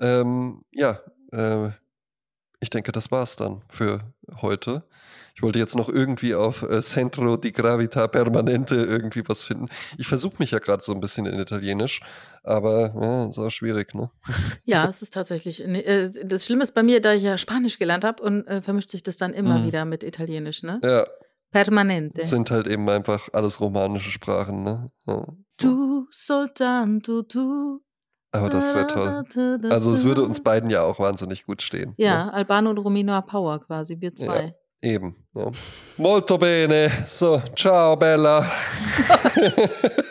[0.00, 1.00] Ähm, ja,
[1.32, 1.70] äh,
[2.60, 4.00] ich denke, das war's dann für
[4.42, 4.84] heute.
[5.34, 9.68] Ich wollte jetzt noch irgendwie auf äh, Centro di Gravita Permanente irgendwie was finden.
[9.96, 12.00] Ich versuche mich ja gerade so ein bisschen in Italienisch,
[12.42, 14.10] aber ja, ist auch schwierig, ne?
[14.64, 15.60] Ja, es ist tatsächlich.
[15.64, 18.60] ne, äh, Das Schlimme ist bei mir, da ich ja Spanisch gelernt habe und äh,
[18.62, 19.66] vermischt sich das dann immer Mhm.
[19.66, 20.80] wieder mit Italienisch, ne?
[20.82, 21.06] Ja,
[21.52, 22.20] Permanente.
[22.20, 24.90] es sind halt eben einfach alles romanische Sprachen, ne?
[25.06, 25.24] Ja.
[25.56, 27.80] Tu soltanto tu.
[28.38, 29.70] Aber das wäre toll.
[29.70, 31.94] Also es würde uns beiden ja auch wahnsinnig gut stehen.
[31.96, 32.34] Ja, Ne?
[32.34, 34.54] Albano und Romina Power quasi, wir zwei.
[34.80, 35.16] Eben.
[35.34, 35.50] Ja.
[35.96, 36.90] Molto bene.
[37.06, 38.44] So, ciao Bella.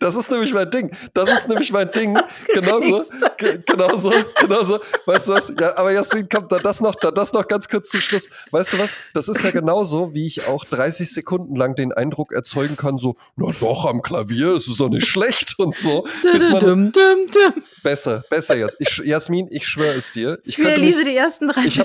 [0.00, 0.90] Das ist nämlich mein Ding.
[1.14, 2.18] Das ist nämlich mein Ding.
[2.54, 3.02] Genauso,
[3.38, 4.78] ge- genauso, genauso.
[5.06, 5.52] Weißt du was?
[5.58, 8.28] Ja, aber Jasmin, kommt da das noch, da das noch ganz kurz zum Schluss.
[8.50, 8.94] Weißt du was?
[9.14, 13.14] Das ist ja genauso, wie ich auch 30 Sekunden lang den Eindruck erzeugen kann, so,
[13.36, 16.06] na doch, am Klavier, das ist doch nicht schlecht und so.
[16.22, 17.62] Dum, dum, dum.
[17.82, 20.38] besser, besser, ich, Jasmin, ich schwöre es dir.
[20.44, 21.82] Ich mich, Elise die ersten drei ich,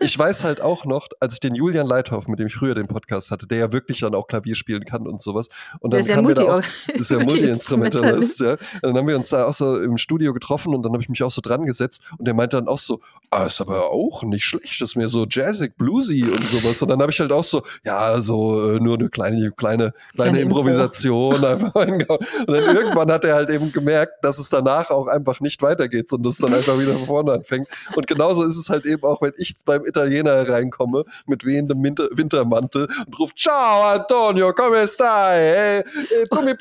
[0.00, 2.86] ich weiß halt auch noch, als ich den Julian Leithoff, mit dem ich früher den
[2.86, 5.48] Podcast hatte, der ja wirklich dann auch Klavier spielen kann und sowas.
[5.80, 8.56] Und Der dann ist ja da auch, Multi- ist ja Multi-Instrumentalist, ja.
[8.82, 11.22] Dann haben wir uns da auch so im Studio getroffen und dann habe ich mich
[11.22, 13.00] auch so dran gesetzt und der meinte dann auch so,
[13.30, 16.80] ah, ist aber auch nicht schlecht, ist mir so jazzig, bluesy und sowas.
[16.82, 20.40] Und dann habe ich halt auch so, ja, so äh, nur eine kleine, kleine, kleine
[20.40, 20.60] Impro.
[20.60, 22.20] Improvisation einfach eingehauen.
[22.46, 26.08] Und dann irgendwann hat er halt eben gemerkt, dass es danach auch einfach nicht weitergeht,
[26.08, 27.68] sondern dass es dann einfach wieder von vorne anfängt.
[27.94, 32.08] Und genauso ist es halt eben auch, wenn ich beim Italiener reinkomme mit wehendem Winter
[32.12, 35.38] Wintermantel und ruft Ciao Antonio, come stai?
[35.40, 36.54] Eh, eh, tu mi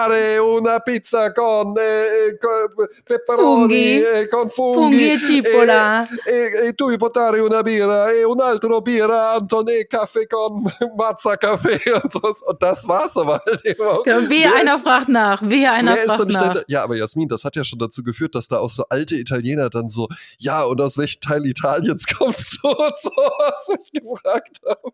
[0.00, 1.82] portare una pizza con eh,
[2.28, 4.02] eh, co- pepperoni Funghi.
[4.02, 6.06] eh, con funghi, Funghi e cipolla.
[6.24, 10.62] e, e, e tu mi portare una birra e un altro birra Antone Kaffee con
[10.96, 12.20] Mazza Kaffee und so.
[12.46, 14.02] Und das war's aber halt eben auch.
[14.02, 15.42] Genau, Wer einer ist- fragt nach.
[15.44, 16.38] Wehe einer fragt nach.
[16.38, 16.64] dahinter?
[16.68, 19.68] Ja, aber Jasmin, das hat ja schon dazu geführt, dass da auch so alte Italiener
[19.70, 24.60] dann so, ja, und aus welchem Teil Italiens kommst du und so, was mich gefragt
[24.66, 24.92] haben.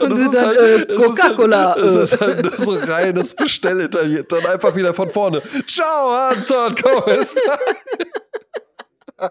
[0.00, 2.02] Und ist dann, halt- äh, es ist halt- Coca-Cola, Es äh.
[2.02, 4.26] ist halt nur so reines Bestellitalien.
[4.28, 5.42] Dann einfach wieder von vorne.
[5.66, 7.58] Ciao, Anton, come stai?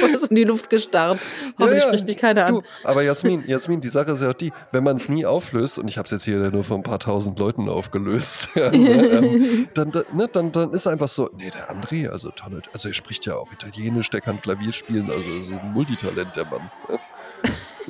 [0.00, 1.18] Voll so in die Luft gestarrt.
[1.58, 1.88] Hoffentlich ja.
[1.88, 2.54] spricht mich keiner an.
[2.56, 5.78] Du, aber Jasmin, Jasmin, die Sache ist ja auch die, wenn man es nie auflöst,
[5.78, 9.08] und ich habe es jetzt hier nur von ein paar tausend Leuten aufgelöst, ja, ne,
[9.08, 12.88] ähm, dann, dann, ne, dann, dann ist einfach so, nee, der André, also toll, also
[12.88, 16.44] er spricht ja auch Italienisch, der kann Klavier spielen, also es ist ein Multitalent, der
[16.46, 16.70] Mann.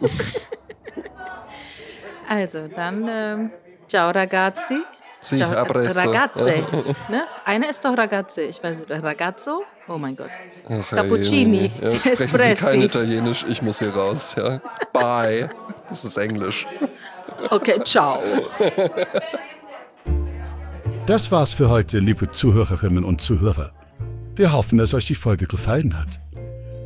[2.29, 3.51] Also, dann ähm,
[3.87, 4.83] ciao ragazzi.
[5.21, 5.51] Sì, Ciao.
[5.53, 6.67] Ragazze.
[7.09, 7.25] Ne?
[7.45, 8.43] Einer ist doch Ragazze.
[8.43, 9.63] Ich weiß nicht, Ragazzo?
[9.89, 10.31] Oh mein Gott.
[10.69, 12.65] Ach, Cappuccini, ja, sprechen Sie Espressi.
[12.65, 14.61] kein Italienisch, ich muss hier raus, ja.
[14.93, 15.49] Bye.
[15.89, 16.67] Das ist Englisch.
[17.51, 18.23] Okay, ciao.
[21.07, 23.73] Das war's für heute, liebe Zuhörerinnen und Zuhörer.
[24.35, 26.21] Wir hoffen, dass euch die Folge gefallen hat.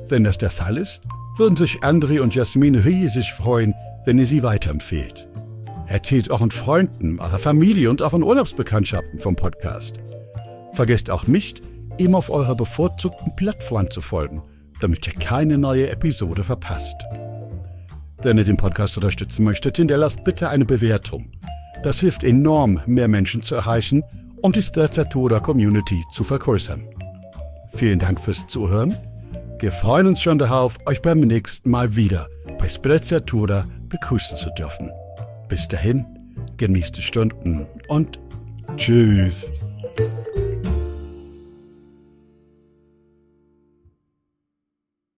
[0.08, 1.02] Wenn das der Fall ist,
[1.36, 3.74] würden sich André und Jasmin riesig freuen,
[4.04, 5.28] wenn ihr sie weiterempfehlt.
[5.86, 9.98] Erzählt euren Freunden, eurer Familie und euren Urlaubsbekanntschaften vom Podcast.
[10.74, 11.62] Vergesst auch nicht,
[11.98, 14.42] ihm auf eurer bevorzugten Plattform zu folgen,
[14.80, 16.96] damit ihr keine neue Episode verpasst.
[18.22, 21.32] Wenn ihr den Podcast unterstützen möchtet, hinterlasst bitte eine Bewertung.
[21.82, 24.02] Das hilft enorm, mehr Menschen zu erreichen
[24.42, 26.82] und die Strezzatura Community zu vergrößern.
[27.74, 28.96] Vielen Dank fürs Zuhören.
[29.61, 34.90] Wir freuen uns schon darauf, euch beim nächsten Mal wieder bei Sprezzatura begrüßen zu dürfen.
[35.48, 36.06] Bis dahin,
[36.56, 38.18] genießt die Stunden und
[38.78, 39.50] tschüss.